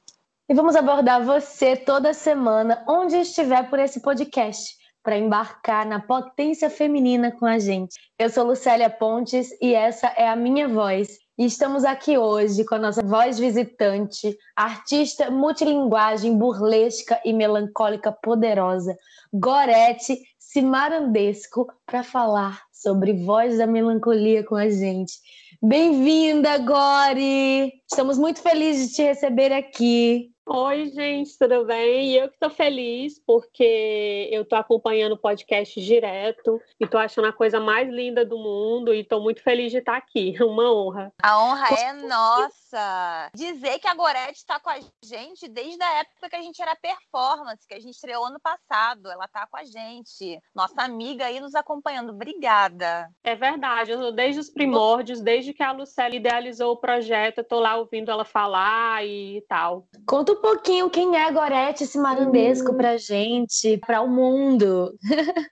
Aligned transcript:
E 0.49 0.55
vamos 0.55 0.75
abordar 0.75 1.25
você 1.25 1.77
toda 1.77 2.15
semana, 2.15 2.85
onde 2.89 3.17
estiver 3.17 3.69
por 3.69 3.79
esse 3.79 4.01
podcast 4.01 4.77
para 5.03 5.19
embarcar 5.19 5.87
na 5.87 6.01
potência 6.01 6.69
feminina 6.69 7.31
com 7.33 7.47
a 7.47 7.59
gente. 7.59 7.97
Eu 8.19 8.31
sou 8.31 8.45
Lucélia 8.45 8.91
Pontes 8.91 9.51
e 9.61 9.75
essa 9.75 10.09
é 10.09 10.29
a 10.29 10.37
minha 10.37 10.69
voz. 10.69 11.19
E 11.39 11.45
estamos 11.45 11.85
aqui 11.85 12.19
hoje 12.19 12.65
com 12.65 12.75
a 12.75 12.79
nossa 12.79 13.03
voz 13.03 13.39
visitante, 13.39 14.37
artista 14.57 15.31
multilinguagem, 15.31 16.37
burlesca 16.37 17.21
e 17.25 17.33
melancólica 17.33 18.11
poderosa, 18.11 18.97
Gorete 19.33 20.21
Cimarandesco, 20.39 21.69
para 21.87 22.03
falar 22.03 22.63
sobre 22.81 23.13
voz 23.13 23.59
da 23.59 23.67
melancolia 23.67 24.45
com 24.45 24.55
a 24.55 24.71
gente. 24.71 25.15
Bem-vinda, 25.61 26.59
Gore! 26.59 27.73
Estamos 27.91 28.17
muito 28.17 28.41
felizes 28.41 28.89
de 28.89 28.95
te 28.95 29.03
receber 29.03 29.53
aqui. 29.53 30.31
Oi, 30.51 30.89
gente, 30.89 31.37
tudo 31.37 31.67
bem? 31.67 32.15
Eu 32.15 32.27
que 32.27 32.37
estou 32.37 32.49
feliz 32.49 33.21
porque 33.27 34.31
eu 34.33 34.41
estou 34.41 34.59
acompanhando 34.59 35.13
o 35.13 35.19
podcast 35.19 35.79
direto 35.79 36.59
e 36.81 36.85
estou 36.85 36.99
achando 36.99 37.29
a 37.29 37.33
coisa 37.35 37.61
mais 37.61 37.87
linda 37.87 38.25
do 38.25 38.39
mundo 38.39 38.95
e 38.95 39.01
estou 39.01 39.21
muito 39.21 39.43
feliz 39.43 39.71
de 39.71 39.77
estar 39.77 39.99
aqui. 39.99 40.35
Uma 40.43 40.73
honra. 40.73 41.13
A 41.23 41.39
honra 41.45 41.69
é 41.79 41.93
nossa. 41.93 43.31
Dizer 43.35 43.79
que 43.79 43.87
a 43.87 43.95
Gorete 43.95 44.39
está 44.39 44.59
com 44.59 44.71
a 44.71 44.79
gente 45.05 45.47
desde 45.49 45.83
a 45.83 46.01
época 46.01 46.31
que 46.31 46.37
a 46.37 46.41
gente 46.41 46.63
era 46.63 46.75
performance, 46.75 47.69
que 47.69 47.75
a 47.75 47.81
gente 47.81 47.95
estreou 47.95 48.25
ano 48.25 48.41
passado. 48.41 49.11
Ela 49.11 49.27
está 49.27 49.47
com 49.47 49.59
a 49.59 49.65
gente. 49.65 50.41
Nossa 50.55 50.81
amiga 50.81 51.27
aí 51.27 51.41
nos 51.41 51.55
acompanhando. 51.55 52.09
Obrigada. 52.09 53.11
É 53.23 53.35
verdade. 53.35 53.91
Eu 53.91 54.13
desde 54.13 54.41
os 54.41 54.49
primórdios, 54.49 55.21
desde 55.21 55.53
que 55.53 55.63
a 55.63 55.73
Lucélia 55.73 56.17
idealizou 56.17 56.73
o 56.73 56.81
projeto, 56.81 57.39
eu 57.39 57.43
estou 57.43 57.61
lá 57.61 57.77
ouvindo 57.77 58.11
ela 58.11 58.25
falar 58.25 59.05
e 59.05 59.45
tal. 59.47 59.87
Conta 60.07 60.38
um 60.39 60.41
pouquinho 60.41 60.89
quem 60.89 61.17
é 61.17 61.31
Gorete 61.33 61.83
esse 61.83 61.99
marandesco 61.99 62.73
pra 62.75 62.97
gente, 62.97 63.77
para 63.79 64.01
o 64.01 64.09
mundo. 64.09 64.97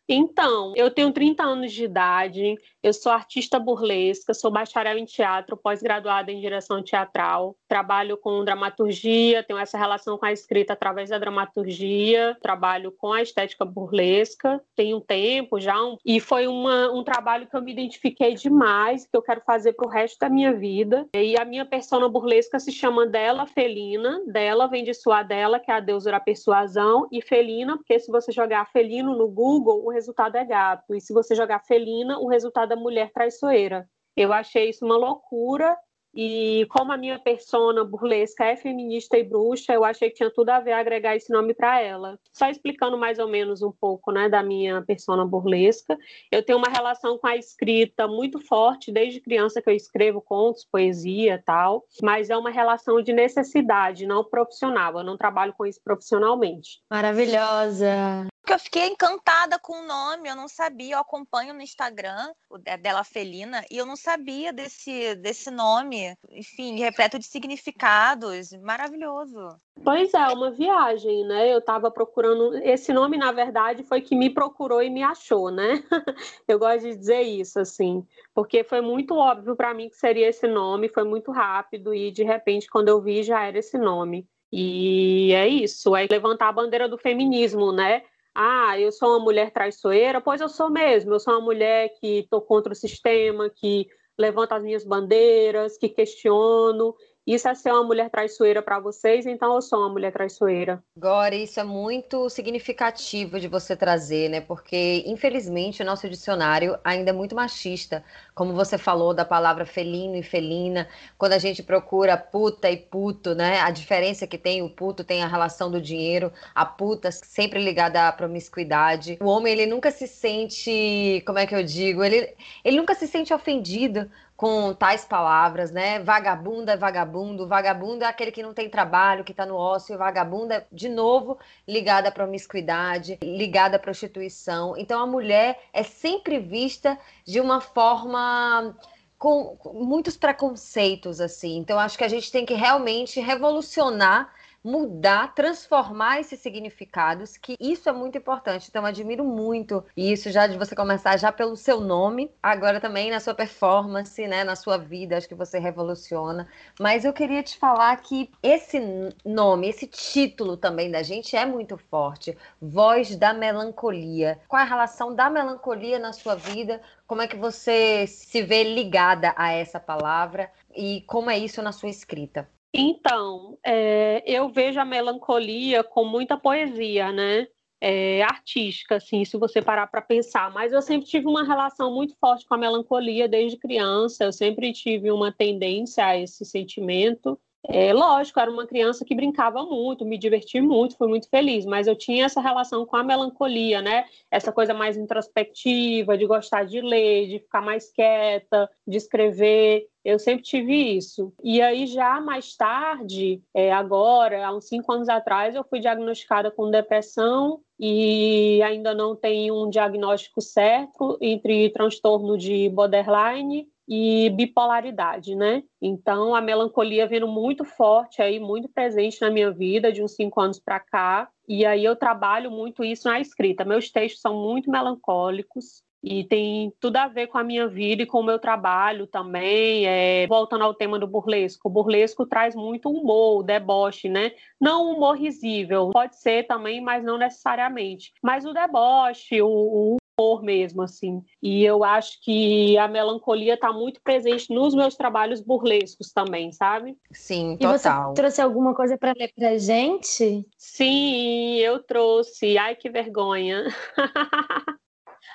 então, 0.09 0.73
eu 0.77 0.91
tenho 0.91 1.13
30 1.13 1.43
anos 1.43 1.73
de 1.73 1.85
idade, 1.85 2.55
eu 2.83 2.93
sou 2.93 3.11
artista 3.11 3.59
burlesca, 3.59 4.33
sou 4.33 4.51
bacharel 4.51 4.97
em 4.97 5.05
teatro, 5.05 5.57
pós-graduada 5.57 6.31
em 6.31 6.41
direção 6.41 6.83
teatral, 6.83 7.57
trabalho 7.69 8.17
com 8.17 8.45
dramaturgia, 8.45 9.43
tenho 9.43 9.59
essa 9.59 9.77
relação 9.77 10.17
com 10.17 10.27
a 10.27 10.33
escrita 10.33 10.73
através 10.73 11.11
da 11.11 11.19
dramaturgia, 11.19 12.37
trabalho 12.41 12.93
com 12.93 13.13
a 13.13 13.23
estética 13.23 13.65
burlesca, 13.65 14.61
tem 14.75 14.95
um 14.95 15.01
tempo 15.01 15.61
já, 15.61 15.83
um, 15.83 15.97
e 16.05 16.21
foi 16.21 16.47
uma, 16.47 16.93
um 16.93 17.03
trabalho 17.03 17.47
que 17.47 17.57
eu 17.57 17.63
me 17.63 17.73
identifiquei 17.73 18.35
demais, 18.35 19.07
que 19.07 19.17
eu 19.17 19.23
quero 19.23 19.41
fazer 19.41 19.73
para 19.73 19.87
o 19.87 19.91
resto 19.91 20.19
da 20.19 20.29
minha 20.29 20.53
vida. 20.53 21.07
E 21.15 21.39
a 21.39 21.45
minha 21.45 21.65
persona 21.65 22.09
burlesca 22.09 22.59
se 22.59 22.73
chama 22.73 23.07
Dela 23.07 23.47
Felina, 23.47 24.23
Dela 24.27 24.67
vem 24.67 24.85
de 24.85 24.95
sua 24.95 25.23
dela, 25.23 25.61
que 25.61 25.71
é 25.71 25.75
a 25.75 25.81
deusa 25.81 26.11
da 26.11 26.21
persuasão, 26.21 27.07
e 27.11 27.21
felina, 27.21 27.77
porque 27.77 27.99
se 27.99 28.11
você 28.11 28.33
jogar 28.33 28.67
felino 28.67 29.17
no 29.17 29.29
Google, 29.29 29.85
o 29.85 29.91
resultado 29.91 30.37
é 30.37 30.45
gato, 30.45 30.95
e 30.95 31.01
se 31.01 31.13
você 31.13 31.35
jogar 31.35 31.61
felina, 31.65 32.19
o 32.19 32.29
resultado 32.29 32.73
é 32.73 32.77
mulher 32.77 33.11
traiçoeira. 33.13 33.89
Eu 34.17 34.33
achei 34.33 34.71
isso 34.71 34.85
uma 34.85 34.97
loucura 34.97 35.77
e 36.17 36.65
como 36.71 36.93
a 36.93 36.97
minha 36.97 37.19
persona 37.19 37.85
burlesca 37.85 38.45
é 38.45 38.57
feminista 38.57 39.19
e 39.19 39.23
bruxa, 39.23 39.75
eu 39.75 39.85
achei 39.85 40.09
que 40.09 40.17
tinha 40.17 40.31
tudo 40.31 40.49
a 40.49 40.61
ver 40.61 40.73
agregar 40.73 41.15
esse 41.15 41.31
nome 41.31 41.53
para 41.53 41.79
ela. 41.81 42.19
Só 42.33 42.49
explicando 42.49 42.97
mais 42.97 43.19
ou 43.19 43.29
menos 43.29 43.61
um 43.61 43.71
pouco, 43.71 44.11
né, 44.11 44.27
da 44.27 44.43
minha 44.43 44.81
persona 44.81 45.27
burlesca. 45.27 45.99
Eu 46.33 46.43
tenho 46.43 46.57
uma 46.57 46.71
relação 46.71 47.19
com 47.19 47.27
a 47.27 47.37
escrita 47.37 48.09
muito 48.09 48.41
forte 48.41 48.91
desde 48.91 49.21
criança 49.21 49.61
que 49.61 49.69
eu 49.69 49.75
escrevo 49.75 50.23
contos, 50.23 50.65
poesia, 50.65 51.43
tal, 51.45 51.85
mas 52.03 52.31
é 52.31 52.37
uma 52.37 52.51
relação 52.51 53.03
de 53.03 53.13
necessidade, 53.13 54.07
não 54.07 54.25
profissional. 54.25 54.97
Eu 54.97 55.05
não 55.05 55.19
trabalho 55.19 55.53
com 55.53 55.67
isso 55.67 55.81
profissionalmente. 55.85 56.81
Maravilhosa 56.91 58.27
porque 58.47 58.55
eu 58.55 58.59
fiquei 58.61 58.87
encantada 58.87 59.59
com 59.59 59.73
o 59.73 59.87
nome, 59.87 60.29
eu 60.29 60.37
não 60.37 60.47
sabia, 60.47 60.95
eu 60.95 61.01
acompanho 61.01 61.53
no 61.53 61.61
Instagram 61.61 62.33
o 62.49 62.57
dela 62.57 63.03
Felina 63.03 63.65
e 63.69 63.77
eu 63.77 63.85
não 63.85 63.97
sabia 63.97 64.53
desse, 64.53 65.17
desse 65.17 65.51
nome, 65.51 66.17
enfim, 66.31 66.79
repleto 66.79 67.19
de 67.19 67.25
significados, 67.25 68.53
maravilhoso. 68.63 69.49
Pois 69.83 70.15
é, 70.15 70.29
uma 70.29 70.53
viagem, 70.53 71.27
né? 71.27 71.53
Eu 71.53 71.59
estava 71.59 71.91
procurando, 71.91 72.57
esse 72.59 72.93
nome 72.93 73.19
na 73.19 73.33
verdade 73.33 73.83
foi 73.83 74.01
que 74.01 74.15
me 74.15 74.31
procurou 74.31 74.81
e 74.81 74.91
me 74.91 75.03
achou, 75.03 75.51
né? 75.51 75.83
eu 76.47 76.57
gosto 76.57 76.83
de 76.83 76.95
dizer 76.95 77.23
isso 77.23 77.59
assim, 77.59 78.07
porque 78.33 78.63
foi 78.63 78.81
muito 78.81 79.17
óbvio 79.17 79.57
para 79.57 79.75
mim 79.75 79.89
que 79.89 79.97
seria 79.97 80.29
esse 80.29 80.47
nome, 80.47 80.89
foi 80.89 81.03
muito 81.03 81.33
rápido 81.33 81.93
e 81.93 82.13
de 82.13 82.23
repente 82.23 82.71
quando 82.71 82.91
eu 82.91 83.01
vi 83.01 83.25
já 83.25 83.43
era 83.45 83.59
esse 83.59 83.77
nome. 83.77 84.25
E 84.53 85.33
é 85.33 85.49
isso, 85.49 85.97
é 85.97 86.07
levantar 86.09 86.49
a 86.49 86.53
bandeira 86.53 86.89
do 86.89 86.97
feminismo, 86.97 87.73
né? 87.73 88.05
Ah, 88.39 88.79
eu 88.79 88.93
sou 88.93 89.09
uma 89.09 89.19
mulher 89.19 89.51
traiçoeira? 89.51 90.21
Pois 90.21 90.43
eu 90.43 90.49
sou 90.51 90.69
mesmo. 90.69 91.15
Eu 91.15 91.19
sou 91.19 91.33
uma 91.33 91.41
mulher 91.41 91.89
que 91.99 92.19
estou 92.19 92.43
contra 92.43 92.71
o 92.71 92.77
sistema, 92.77 93.49
que 93.49 93.89
levanta 94.19 94.57
as 94.57 94.63
minhas 94.63 94.85
bandeiras, 94.85 95.79
que 95.79 95.89
questiono 95.89 96.95
isso 97.27 97.49
é 97.49 97.55
ser 97.55 97.73
uma 97.73 97.83
mulher 97.83 98.09
traiçoeira 98.09 98.63
para 98.63 98.79
vocês, 98.79 99.27
então 99.27 99.55
eu 99.57 99.61
sou 99.61 99.81
uma 99.81 99.89
mulher 99.89 100.13
traiçoeira. 100.13 100.81
Agora, 100.97 101.35
isso 101.35 101.59
é 101.59 101.65
muito 101.65 102.29
significativo 102.31 103.41
de 103.41 103.49
você 103.49 103.75
trazer, 103.75 104.29
né? 104.29 104.41
Porque, 104.41 105.03
infelizmente, 105.07 105.83
o 105.83 105.85
nosso 105.85 106.09
dicionário 106.09 106.79
ainda 106.85 107.11
é 107.11 107.13
muito 107.13 107.35
machista. 107.35 108.05
Como 108.33 108.55
você 108.55 108.79
falou 108.79 109.13
da 109.13 109.25
palavra 109.25 109.67
felino 109.67 110.15
e 110.15 110.23
felina, 110.23 110.89
quando 111.19 111.33
a 111.33 111.39
gente 111.39 111.65
procura 111.65 112.17
puta 112.17 112.71
e 112.71 112.77
puto, 112.77 113.35
né? 113.35 113.61
A 113.61 113.71
diferença 113.73 114.25
que 114.27 114.39
tem, 114.39 114.63
o 114.63 114.71
puto 114.71 115.03
tem 115.03 115.25
a 115.25 115.27
relação 115.27 115.69
do 115.69 115.81
dinheiro, 115.81 116.33
a 116.55 116.65
puta 116.65 117.11
sempre 117.11 117.61
ligada 117.61 118.07
à 118.07 118.13
promiscuidade. 118.13 119.19
O 119.21 119.27
homem, 119.27 119.53
ele 119.53 119.67
nunca 119.67 119.91
se 119.91 120.07
sente, 120.07 121.25
como 121.27 121.41
é 121.41 121.47
que 121.47 121.57
eu 121.57 121.65
digo? 121.65 122.05
Ele, 122.05 122.35
ele 122.65 122.77
nunca 122.77 122.95
se 122.95 123.09
sente 123.09 123.35
ofendido 123.35 124.09
com 124.37 124.75
tais 124.75 125.05
palavras, 125.05 125.71
né? 125.71 125.99
Vagabundo 126.01 126.71
é 126.71 126.77
vagabundo, 126.77 127.49
vagabundo 127.49 128.05
é 128.05 128.07
aquele 128.07 128.31
que 128.31 128.43
não 128.43 128.53
tem 128.53 128.69
trabalho, 128.69 129.25
que 129.25 129.33
está 129.33 129.47
no 129.47 129.57
ócio, 129.57 129.97
vagabundo 129.97 130.53
é, 130.53 130.67
de 130.71 130.89
novo, 130.89 131.39
ligada 131.67 132.11
à 132.11 132.13
promiscuidade, 132.13 133.19
ligada 133.23 133.77
à 133.77 133.79
prostituição. 133.79 134.77
Então, 134.77 135.01
a 135.01 135.07
mulher 135.07 135.59
é 135.73 135.83
sempre 135.83 136.39
vista 136.39 136.99
de 137.25 137.41
uma 137.41 137.61
forma 137.61 138.77
com 139.19 139.57
muitos 139.73 140.17
preconceitos, 140.19 141.21
assim. 141.21 141.57
Então, 141.57 141.79
acho 141.79 141.97
que 141.97 142.05
a 142.05 142.09
gente 142.09 142.31
tem 142.31 142.45
que 142.45 142.53
realmente 142.53 143.19
revolucionar 143.19 144.31
mudar, 144.67 145.33
transformar 145.33 146.19
esses 146.19 146.41
significados, 146.41 147.37
que 147.37 147.57
isso 147.61 147.89
é 147.89 147.93
muito 147.93 148.19
importante. 148.19 148.67
Então, 148.69 148.85
admiro 148.85 149.25
muito 149.25 149.85
isso 149.97 150.29
já 150.33 150.49
de 150.49 150.59
você 150.59 150.75
começar 150.75 151.17
já 151.17 151.31
pelo 151.31 151.57
seu 151.57 151.81
nome, 151.81 152.33
agora 152.43 152.81
também 152.81 153.09
na 153.09 153.21
sua 153.21 153.33
performance, 153.33 154.27
né, 154.27 154.43
na 154.43 154.57
sua 154.57 154.77
vida, 154.77 155.17
acho 155.17 155.29
que 155.29 155.37
você 155.37 155.61
revoluciona. 155.61 156.49
Mas 156.81 157.05
eu 157.05 157.13
queria 157.13 157.45
te 157.45 157.57
falar 157.57 157.97
que 157.99 158.29
esse 158.43 158.81
nome, 159.25 159.69
esse 159.69 159.87
título 159.87 160.57
também 160.57 160.91
da 160.91 161.01
gente 161.01 161.37
é 161.37 161.47
muito 161.47 161.79
forte. 161.79 162.37
Voz 162.61 163.15
da 163.15 163.33
melancolia. 163.33 164.41
Qual 164.49 164.59
é 164.59 164.65
a 164.65 164.69
relação 164.69 165.15
da 165.15 165.31
melancolia 165.31 166.01
na 166.01 166.13
sua 166.13 166.35
vida? 166.35 166.81
Como 167.07 167.23
é 167.23 167.29
que 167.29 167.37
você 167.37 168.05
se 168.09 168.43
vê 168.43 168.65
ligada 168.65 169.33
a 169.37 169.53
essa 169.53 169.79
palavra 169.79 170.51
e 170.75 171.05
como 171.07 171.31
é 171.31 171.39
isso 171.39 171.63
na 171.63 171.71
sua 171.71 171.89
escrita? 171.89 172.49
Então, 172.79 173.57
é, 173.65 174.23
eu 174.27 174.51
vejo 174.51 174.79
a 174.79 174.85
melancolia 174.85 175.83
com 175.83 176.05
muita 176.05 176.37
poesia, 176.37 177.11
né? 177.11 177.49
É, 177.81 178.23
artística, 178.23 178.97
assim, 178.97 179.25
se 179.25 179.39
você 179.39 179.63
parar 179.63 179.87
para 179.87 180.03
pensar. 180.03 180.53
Mas 180.53 180.73
eu 180.75 180.83
sempre 180.83 181.09
tive 181.09 181.27
uma 181.27 181.43
relação 181.43 181.95
muito 181.95 182.15
forte 182.21 182.47
com 182.47 182.55
a 182.55 182.59
melancolia 182.59 183.27
desde 183.27 183.57
criança. 183.57 184.25
Eu 184.25 184.33
sempre 184.33 184.75
tive 184.75 185.11
uma 185.11 185.33
tendência 185.33 186.05
a 186.05 186.19
esse 186.19 186.45
sentimento. 186.45 187.41
É, 187.69 187.93
lógico, 187.93 188.39
era 188.39 188.51
uma 188.51 188.67
criança 188.67 189.05
que 189.05 189.15
brincava 189.15 189.65
muito, 189.65 190.05
me 190.05 190.17
diverti 190.17 190.61
muito, 190.61 190.97
fui 190.97 191.09
muito 191.09 191.29
feliz, 191.29 191.65
mas 191.65 191.87
eu 191.87 191.97
tinha 191.97 192.27
essa 192.27 192.41
relação 192.41 192.87
com 192.87 192.97
a 192.97 193.03
melancolia, 193.03 193.83
né? 193.83 194.05
Essa 194.31 194.53
coisa 194.53 194.73
mais 194.73 194.97
introspectiva, 194.97 196.17
de 196.17 196.27
gostar 196.27 196.65
de 196.65 196.81
ler, 196.81 197.27
de 197.29 197.39
ficar 197.41 197.61
mais 197.61 197.91
quieta, 197.91 198.71
de 198.87 198.97
escrever. 198.97 199.89
Eu 200.05 200.19
sempre 200.19 200.45
tive 200.45 200.97
isso. 200.97 201.33
E 201.43 201.61
aí, 201.61 201.87
já 201.89 202.21
mais 202.21 202.57
tarde, 202.57 203.43
é, 203.53 203.73
agora, 203.73 204.47
há 204.47 204.55
uns 204.55 204.69
cinco 204.69 204.93
anos 204.93 205.09
atrás, 205.09 205.55
eu 205.55 205.65
fui 205.65 205.81
diagnosticada 205.81 206.51
com 206.51 206.71
depressão 206.71 207.61
e 207.81 208.63
ainda 208.63 208.95
não 208.95 209.17
tenho 209.17 209.67
um 209.67 209.69
diagnóstico 209.69 210.41
certo 210.41 211.19
entre 211.21 211.71
transtorno 211.71 212.39
de 212.39 212.69
borderline 212.69 213.69
e 213.89 214.31
bipolaridade, 214.31 215.35
né? 215.35 215.63
Então 215.81 216.35
a 216.35 216.41
melancolia 216.41 217.07
vindo 217.07 217.29
muito 217.29 217.65
forte 217.65 218.21
aí, 218.21 218.41
muito 218.41 218.69
presente 218.69 219.21
na 219.21 219.31
minha 219.31 219.51
vida 219.51 219.93
de 219.93 220.03
uns 220.03 220.15
cinco 220.15 220.41
anos 220.41 220.59
para 220.59 220.81
cá. 220.81 221.29
E 221.49 221.65
aí 221.65 221.85
eu 221.85 221.95
trabalho 221.95 222.51
muito 222.51 222.85
isso 222.85 223.09
na 223.09 223.21
escrita. 223.21 223.65
Meus 223.65 223.91
textos 223.91 224.21
são 224.21 224.35
muito 224.35 224.71
melancólicos 224.71 225.85
e 226.03 226.23
tem 226.25 226.73
tudo 226.81 226.97
a 226.99 227.09
ver 227.09 227.27
com 227.27 227.39
a 227.39 227.43
minha 227.45 227.67
vida 227.67 228.03
e 228.03 228.07
com 228.07 228.21
o 228.21 228.25
meu 228.25 228.39
trabalho 228.39 229.07
também. 229.07 229.87
É, 229.87 230.27
voltando 230.27 230.63
ao 230.63 230.75
tema 230.75 230.99
do 230.99 231.07
burlesco, 231.07 231.69
o 231.69 231.73
burlesco 231.73 232.27
traz 232.27 232.55
muito 232.55 232.89
humor, 232.89 233.43
deboche, 233.43 234.09
né? 234.09 234.33
Não 234.61 234.93
humor 234.93 235.17
risível, 235.17 235.91
pode 235.93 236.17
ser 236.17 236.47
também, 236.47 236.81
mas 236.81 237.05
não 237.05 237.19
necessariamente. 237.19 238.13
Mas 238.23 238.45
o 238.45 238.53
deboche, 238.53 239.43
o, 239.43 239.49
o 239.49 239.97
humor 240.19 240.43
mesmo, 240.43 240.83
assim. 240.83 241.23
E 241.43 241.63
eu 241.63 241.85
acho 241.85 242.21
que 242.23 242.77
a 242.79 242.89
melancolia 242.89 243.55
está 243.55 243.73
muito 243.73 244.01
presente 244.03 244.53
nos 244.53 244.75
meus 244.75 244.97
trabalhos 244.97 245.41
burlescos 245.41 246.11
também, 246.11 246.51
sabe? 246.53 246.97
Sim, 247.13 247.57
total. 247.61 248.13
E 248.13 248.15
você 248.15 248.15
trouxe 248.15 248.41
alguma 248.41 248.75
coisa 248.75 248.97
para 248.97 249.13
ler 249.17 249.33
pra 249.35 249.59
gente? 249.59 250.47
Sim, 250.57 251.57
eu 251.57 251.83
trouxe. 251.83 252.57
Ai, 252.57 252.75
que 252.75 252.89
vergonha. 252.89 253.65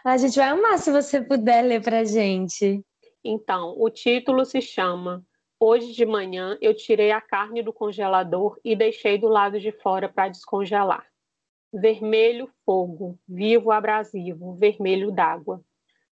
a 0.03 0.17
gente 0.17 0.35
vai 0.35 0.49
amar 0.49 0.79
se 0.79 0.91
você 0.91 1.21
puder 1.21 1.61
ler 1.63 1.81
pra 1.81 2.03
gente. 2.03 2.83
Então, 3.23 3.75
o 3.77 3.89
título 3.89 4.43
se 4.45 4.61
chama 4.61 5.23
Hoje 5.63 5.93
de 5.93 6.07
manhã 6.07 6.57
eu 6.59 6.75
tirei 6.75 7.11
a 7.11 7.21
carne 7.21 7.61
do 7.61 7.71
congelador 7.71 8.59
e 8.65 8.75
deixei 8.75 9.19
do 9.19 9.27
lado 9.27 9.59
de 9.59 9.71
fora 9.71 10.09
para 10.09 10.27
descongelar 10.27 11.10
vermelho 11.73 12.50
fogo, 12.65 13.18
vivo 13.27 13.71
abrasivo, 13.71 14.56
vermelho 14.56 15.12
d'água. 15.12 15.62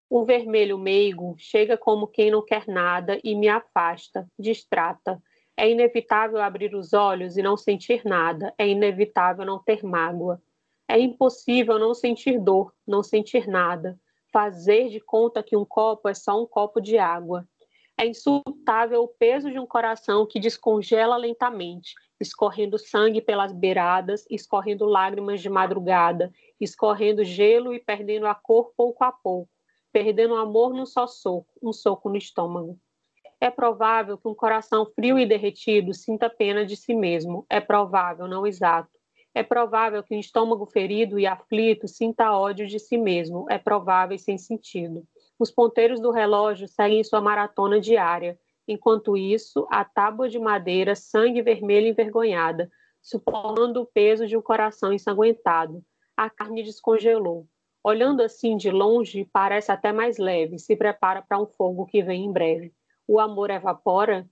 O 0.09 0.23
vermelho 0.25 0.77
meigo 0.77 1.35
chega 1.37 1.77
como 1.77 2.07
quem 2.07 2.31
não 2.31 2.43
quer 2.43 2.67
nada 2.67 3.19
e 3.23 3.35
me 3.35 3.47
afasta, 3.47 4.27
distrata. 4.37 5.21
É 5.55 5.69
inevitável 5.69 6.41
abrir 6.41 6.73
os 6.73 6.93
olhos 6.93 7.37
e 7.37 7.43
não 7.43 7.57
sentir 7.57 8.03
nada, 8.05 8.53
é 8.57 8.67
inevitável 8.67 9.45
não 9.45 9.59
ter 9.59 9.83
mágoa. 9.83 10.41
É 10.87 10.97
impossível 10.97 11.77
não 11.77 11.93
sentir 11.93 12.39
dor, 12.39 12.73
não 12.87 13.03
sentir 13.03 13.47
nada, 13.47 13.99
fazer 14.33 14.89
de 14.89 14.99
conta 14.99 15.43
que 15.43 15.55
um 15.55 15.65
copo 15.65 16.09
é 16.09 16.13
só 16.13 16.41
um 16.41 16.47
copo 16.47 16.81
de 16.81 16.97
água. 16.97 17.47
É 17.99 18.07
insultável 18.07 19.03
o 19.03 19.09
peso 19.09 19.51
de 19.51 19.59
um 19.59 19.65
coração 19.65 20.25
que 20.25 20.39
descongela 20.39 21.17
lentamente, 21.17 21.95
escorrendo 22.17 22.79
sangue 22.79 23.19
pelas 23.19 23.51
beiradas, 23.51 24.25
escorrendo 24.29 24.85
lágrimas 24.85 25.41
de 25.41 25.49
madrugada, 25.49 26.31
escorrendo 26.61 27.25
gelo 27.25 27.73
e 27.73 27.79
perdendo 27.79 28.25
a 28.25 28.33
cor 28.33 28.71
pouco 28.77 29.03
a 29.03 29.11
pouco, 29.11 29.51
perdendo 29.91 30.33
o 30.33 30.37
amor 30.37 30.73
num 30.73 30.85
só 30.85 31.05
soco, 31.07 31.51
um 31.61 31.73
soco 31.73 32.07
no 32.07 32.15
estômago. 32.15 32.79
É 33.37 33.49
provável 33.49 34.17
que 34.17 34.29
um 34.29 34.33
coração 34.33 34.85
frio 34.85 35.19
e 35.19 35.25
derretido 35.25 35.93
sinta 35.93 36.29
pena 36.29 36.65
de 36.65 36.77
si 36.77 36.93
mesmo. 36.93 37.45
É 37.49 37.59
provável, 37.59 38.29
não 38.29 38.47
exato. 38.47 38.97
É 39.35 39.43
provável 39.43 40.01
que 40.03 40.15
um 40.15 40.19
estômago 40.19 40.65
ferido 40.65 41.19
e 41.19 41.27
aflito 41.27 41.85
sinta 41.85 42.31
ódio 42.31 42.65
de 42.65 42.79
si 42.79 42.97
mesmo. 42.97 43.45
É 43.49 43.57
provável 43.57 44.15
e 44.15 44.19
sem 44.19 44.37
sentido. 44.37 45.05
Os 45.39 45.49
ponteiros 45.49 46.01
do 46.01 46.11
relógio 46.11 46.67
seguem 46.67 47.03
sua 47.03 47.21
maratona 47.21 47.79
diária 47.79 48.37
Enquanto 48.69 49.17
isso, 49.17 49.67
a 49.71 49.83
tábua 49.83 50.29
de 50.29 50.37
madeira, 50.37 50.95
sangue 50.95 51.41
vermelho 51.41 51.87
envergonhada, 51.87 52.69
suportando 53.01 53.81
o 53.81 53.85
peso 53.87 54.27
de 54.27 54.37
um 54.37 54.43
coração 54.43 54.93
ensanguentado. 54.93 55.83
A 56.15 56.29
carne 56.29 56.61
descongelou. 56.61 57.47
Olhando 57.83 58.21
assim 58.21 58.55
de 58.55 58.69
longe, 58.69 59.27
parece 59.33 59.71
até 59.71 59.91
mais 59.91 60.19
leve, 60.19 60.59
se 60.59 60.75
prepara 60.75 61.23
para 61.27 61.39
um 61.39 61.47
fogo 61.47 61.87
que 61.87 62.03
vem 62.03 62.25
em 62.25 62.31
breve. 62.31 62.71
O 63.07 63.19
amor 63.19 63.49
evapora? 63.49 64.29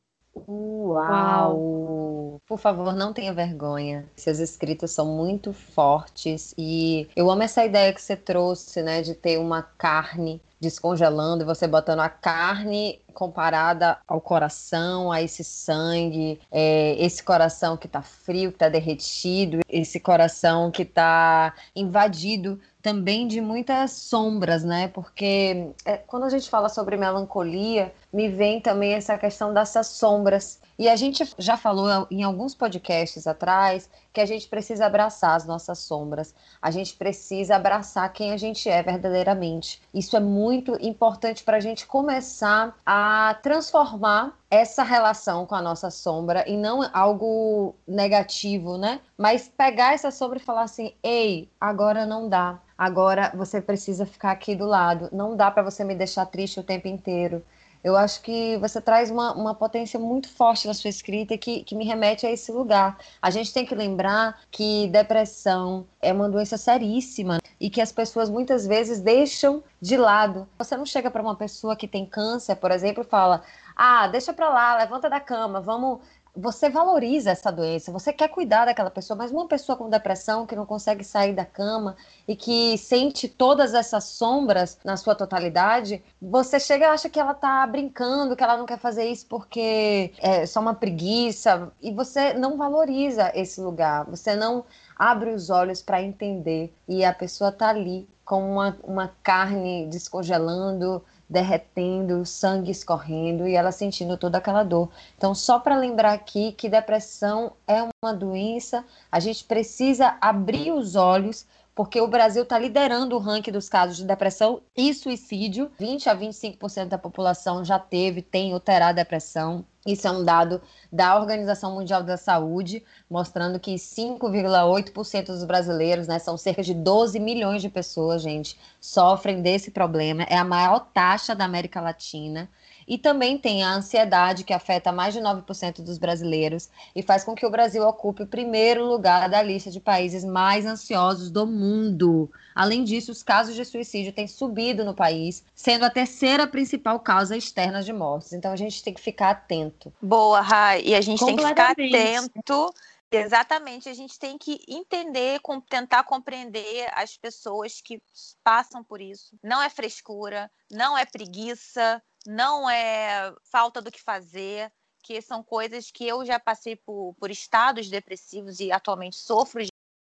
Uau! 0.47 2.39
Por 2.47 2.59
favor, 2.59 2.95
não 2.95 3.13
tenha 3.13 3.33
vergonha. 3.33 4.07
Seus 4.15 4.37
escritos 4.37 4.91
são 4.91 5.07
muito 5.07 5.51
fortes 5.51 6.53
e 6.55 7.09
eu 7.15 7.31
amo 7.31 7.41
essa 7.41 7.65
ideia 7.65 7.91
que 7.91 8.01
você 8.03 8.15
trouxe, 8.15 8.83
né, 8.83 9.01
de 9.01 9.15
ter 9.15 9.39
uma 9.39 9.63
carne 9.63 10.39
descongelando 10.59 11.43
e 11.43 11.45
você 11.45 11.67
botando 11.67 11.99
a 11.99 12.09
carne 12.09 13.01
comparada 13.17 13.97
ao 14.07 14.21
coração, 14.21 15.11
a 15.11 15.23
esse 15.23 15.43
sangue, 15.43 16.39
é, 16.51 16.95
esse 16.99 17.23
coração 17.23 17.75
que 17.75 17.87
está 17.87 18.03
frio, 18.03 18.51
que 18.51 18.57
está 18.57 18.69
derretido, 18.69 19.61
esse 19.67 19.99
coração 19.99 20.69
que 20.69 20.83
está 20.83 21.51
invadido 21.75 22.59
também 22.87 23.27
de 23.27 23.41
muitas 23.41 23.91
sombras, 23.91 24.63
né? 24.63 24.87
Porque 24.89 25.71
é, 25.83 25.97
quando 25.97 26.23
a 26.23 26.29
gente 26.29 26.49
fala 26.49 26.69
sobre 26.69 26.95
melancolia, 26.95 27.93
me 28.13 28.29
vem 28.29 28.61
também 28.61 28.93
essa 28.93 29.17
questão 29.17 29.53
dessas 29.53 29.87
sombras. 29.87 30.61
E 30.79 30.87
a 30.87 30.95
gente 30.95 31.27
já 31.37 31.57
falou 31.57 32.07
em 32.09 32.23
alguns 32.23 32.55
podcasts 32.55 33.25
atrás 33.27 33.89
que 34.13 34.21
a 34.21 34.25
gente 34.25 34.47
precisa 34.47 34.85
abraçar 34.85 35.35
as 35.35 35.45
nossas 35.45 35.79
sombras, 35.79 36.33
a 36.61 36.71
gente 36.71 36.95
precisa 36.95 37.55
abraçar 37.55 38.11
quem 38.13 38.31
a 38.31 38.37
gente 38.37 38.69
é 38.69 38.81
verdadeiramente. 38.81 39.81
Isso 39.93 40.15
é 40.15 40.19
muito 40.19 40.77
importante 40.79 41.43
para 41.43 41.57
a 41.57 41.59
gente 41.59 41.85
começar 41.85 42.73
a 42.85 43.06
transformar 43.41 44.37
essa 44.49 44.83
relação 44.83 45.45
com 45.45 45.55
a 45.55 45.61
nossa 45.61 45.89
sombra 45.89 46.43
e 46.47 46.57
não 46.57 46.89
algo 46.93 47.75
negativo, 47.87 48.77
né? 48.77 48.99
Mas 49.17 49.47
pegar 49.47 49.93
essa 49.93 50.11
sombra 50.11 50.37
e 50.37 50.41
falar 50.41 50.63
assim: 50.63 50.93
ei, 51.03 51.49
agora 51.59 52.05
não 52.05 52.29
dá. 52.29 52.59
Agora 52.77 53.31
você 53.35 53.61
precisa 53.61 54.05
ficar 54.05 54.31
aqui 54.31 54.55
do 54.55 54.65
lado. 54.65 55.09
Não 55.11 55.35
dá 55.35 55.49
para 55.49 55.63
você 55.63 55.83
me 55.83 55.95
deixar 55.95 56.25
triste 56.27 56.59
o 56.59 56.63
tempo 56.63 56.87
inteiro 56.87 57.43
eu 57.83 57.95
acho 57.95 58.21
que 58.21 58.57
você 58.57 58.81
traz 58.81 59.09
uma, 59.09 59.33
uma 59.33 59.55
potência 59.55 59.99
muito 59.99 60.29
forte 60.29 60.67
na 60.67 60.73
sua 60.73 60.89
escrita 60.89 61.37
que, 61.37 61.63
que 61.63 61.75
me 61.75 61.85
remete 61.85 62.25
a 62.25 62.31
esse 62.31 62.51
lugar. 62.51 62.97
A 63.21 63.29
gente 63.29 63.53
tem 63.53 63.65
que 63.65 63.75
lembrar 63.75 64.41
que 64.51 64.87
depressão 64.87 65.85
é 66.01 66.11
uma 66.11 66.29
doença 66.29 66.57
seríssima 66.57 67.39
e 67.59 67.69
que 67.69 67.81
as 67.81 67.91
pessoas 67.91 68.29
muitas 68.29 68.67
vezes 68.67 68.99
deixam 68.99 69.63
de 69.81 69.97
lado. 69.97 70.47
Você 70.57 70.75
não 70.75 70.85
chega 70.85 71.09
para 71.09 71.21
uma 71.21 71.35
pessoa 71.35 71.75
que 71.75 71.87
tem 71.87 72.05
câncer, 72.05 72.55
por 72.55 72.71
exemplo, 72.71 73.03
e 73.03 73.07
fala: 73.07 73.43
ah, 73.75 74.07
deixa 74.07 74.33
para 74.33 74.49
lá, 74.49 74.77
levanta 74.77 75.09
da 75.09 75.19
cama, 75.19 75.61
vamos 75.61 75.99
você 76.37 76.69
valoriza 76.69 77.31
essa 77.31 77.51
doença, 77.51 77.91
você 77.91 78.13
quer 78.13 78.27
cuidar 78.27 78.65
daquela 78.65 78.91
pessoa, 78.91 79.17
mas 79.17 79.31
uma 79.31 79.47
pessoa 79.47 79.75
com 79.75 79.89
depressão 79.89 80.45
que 80.45 80.55
não 80.55 80.65
consegue 80.65 81.03
sair 81.03 81.33
da 81.33 81.45
cama 81.45 81.95
e 82.27 82.35
que 82.35 82.77
sente 82.77 83.27
todas 83.27 83.73
essas 83.73 84.03
sombras 84.03 84.77
na 84.85 84.95
sua 84.95 85.15
totalidade, 85.15 86.03
você 86.21 86.59
chega 86.59 86.85
e 86.85 86.87
acha 86.89 87.09
que 87.09 87.19
ela 87.19 87.33
tá 87.33 87.65
brincando, 87.65 88.35
que 88.35 88.43
ela 88.43 88.57
não 88.57 88.65
quer 88.65 88.77
fazer 88.77 89.05
isso 89.05 89.25
porque 89.27 90.13
é 90.19 90.45
só 90.45 90.59
uma 90.59 90.73
preguiça, 90.73 91.71
e 91.81 91.91
você 91.91 92.33
não 92.33 92.57
valoriza 92.57 93.31
esse 93.33 93.59
lugar, 93.59 94.05
você 94.05 94.35
não 94.35 94.63
abre 94.95 95.31
os 95.31 95.49
olhos 95.49 95.81
para 95.81 96.01
entender, 96.01 96.73
e 96.87 97.03
a 97.03 97.13
pessoa 97.13 97.51
tá 97.51 97.69
ali 97.69 98.07
com 98.23 98.53
uma, 98.53 98.77
uma 98.83 99.11
carne 99.23 99.87
descongelando, 99.87 101.01
derretendo, 101.29 102.25
sangue 102.25 102.71
escorrendo 102.71 103.47
e 103.47 103.55
ela 103.55 103.71
sentindo 103.71 104.17
toda 104.17 104.37
aquela 104.37 104.63
dor. 104.63 104.89
Então, 105.17 105.35
só 105.35 105.59
para 105.59 105.77
lembrar 105.77 106.13
aqui 106.13 106.53
que 106.53 106.69
depressão 106.69 107.53
é 107.67 107.87
uma 108.03 108.13
doença, 108.13 108.85
a 109.11 109.19
gente 109.19 109.43
precisa 109.43 110.17
abrir 110.21 110.71
os 110.71 110.95
olhos 110.95 111.45
porque 111.77 112.01
o 112.01 112.07
Brasil 112.07 112.41
está 112.41 112.57
liderando 112.57 113.15
o 113.15 113.19
ranking 113.19 113.51
dos 113.51 113.69
casos 113.69 113.97
de 113.97 114.03
depressão 114.03 114.63
e 114.75 114.91
suicídio. 114.95 115.69
20 115.77 116.09
a 116.09 116.17
25% 116.17 116.87
da 116.87 116.97
população 116.97 117.63
já 117.63 117.77
teve, 117.77 118.23
tem 118.23 118.51
ou 118.51 118.59
terá 118.59 118.91
depressão. 118.91 119.63
Isso 119.85 120.07
é 120.07 120.11
um 120.11 120.25
dado 120.25 120.59
da 120.91 121.15
Organização 121.15 121.75
Mundial 121.75 122.01
da 122.01 122.17
Saúde, 122.17 122.83
mostrando 123.07 123.59
que 123.59 123.75
5,8% 123.75 125.27
dos 125.27 125.43
brasileiros, 125.43 126.07
né, 126.07 126.17
são 126.17 126.35
cerca 126.35 126.63
de 126.63 126.73
12 126.73 127.19
milhões 127.19 127.61
de 127.61 127.69
pessoas, 127.69 128.23
gente, 128.23 128.59
sofrem 128.81 129.43
desse 129.43 129.69
problema. 129.69 130.23
É 130.23 130.35
a 130.35 130.43
maior 130.43 130.79
taxa 130.79 131.35
da 131.35 131.45
América 131.45 131.79
Latina. 131.79 132.49
E 132.87 132.97
também 132.97 133.37
tem 133.37 133.63
a 133.63 133.73
ansiedade, 133.73 134.43
que 134.43 134.53
afeta 134.53 134.91
mais 134.91 135.13
de 135.13 135.19
9% 135.19 135.81
dos 135.81 135.97
brasileiros 135.97 136.69
e 136.95 137.03
faz 137.03 137.23
com 137.23 137.35
que 137.35 137.45
o 137.45 137.49
Brasil 137.49 137.85
ocupe 137.85 138.23
o 138.23 138.27
primeiro 138.27 138.85
lugar 138.85 139.29
da 139.29 139.41
lista 139.41 139.69
de 139.69 139.79
países 139.79 140.23
mais 140.23 140.65
ansiosos 140.65 141.29
do 141.29 141.45
mundo. 141.45 142.31
Além 142.55 142.83
disso, 142.83 143.11
os 143.11 143.21
casos 143.21 143.55
de 143.55 143.65
suicídio 143.65 144.13
têm 144.13 144.27
subido 144.27 144.85
no 144.85 144.93
país, 144.93 145.43
sendo 145.53 145.83
a 145.83 145.89
terceira 145.89 146.47
principal 146.47 146.99
causa 146.99 147.35
externa 147.35 147.83
de 147.83 147.91
mortes. 147.91 148.33
Então 148.33 148.51
a 148.51 148.55
gente 148.55 148.81
tem 148.81 148.93
que 148.93 149.01
ficar 149.01 149.31
atento. 149.31 149.93
Boa, 150.01 150.39
Rai. 150.39 150.81
E 150.83 150.95
a 150.95 151.01
gente 151.01 151.23
tem 151.23 151.35
que 151.35 151.45
ficar 151.45 151.71
atento 151.71 152.73
Exatamente, 153.09 153.87
a 153.87 153.93
gente 153.93 154.19
tem 154.19 154.37
que 154.37 154.59
entender, 154.67 155.39
tentar 155.69 156.03
compreender 156.03 156.89
as 156.93 157.15
pessoas 157.15 157.79
que 157.79 158.01
passam 158.43 158.83
por 158.83 158.99
isso. 158.99 159.37
Não 159.41 159.61
é 159.61 159.69
frescura, 159.69 160.51
não 160.69 160.97
é 160.97 161.05
preguiça, 161.05 162.03
não 162.25 162.69
é 162.69 163.33
falta 163.43 163.81
do 163.81 163.91
que 163.91 164.01
fazer, 164.01 164.71
que 165.01 165.21
são 165.21 165.41
coisas 165.43 165.89
que 165.91 166.05
eu 166.05 166.25
já 166.25 166.39
passei 166.39 166.75
por, 166.75 167.15
por 167.19 167.31
estados 167.31 167.89
depressivos 167.89 168.59
e 168.59 168.71
atualmente 168.71 169.15
sofro 169.15 169.63
de 169.63 169.69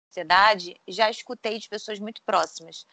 ansiedade, 0.10 0.80
já 0.88 1.10
escutei 1.10 1.60
de 1.60 1.68
pessoas 1.68 2.00
muito 2.00 2.22
próximas. 2.24 2.86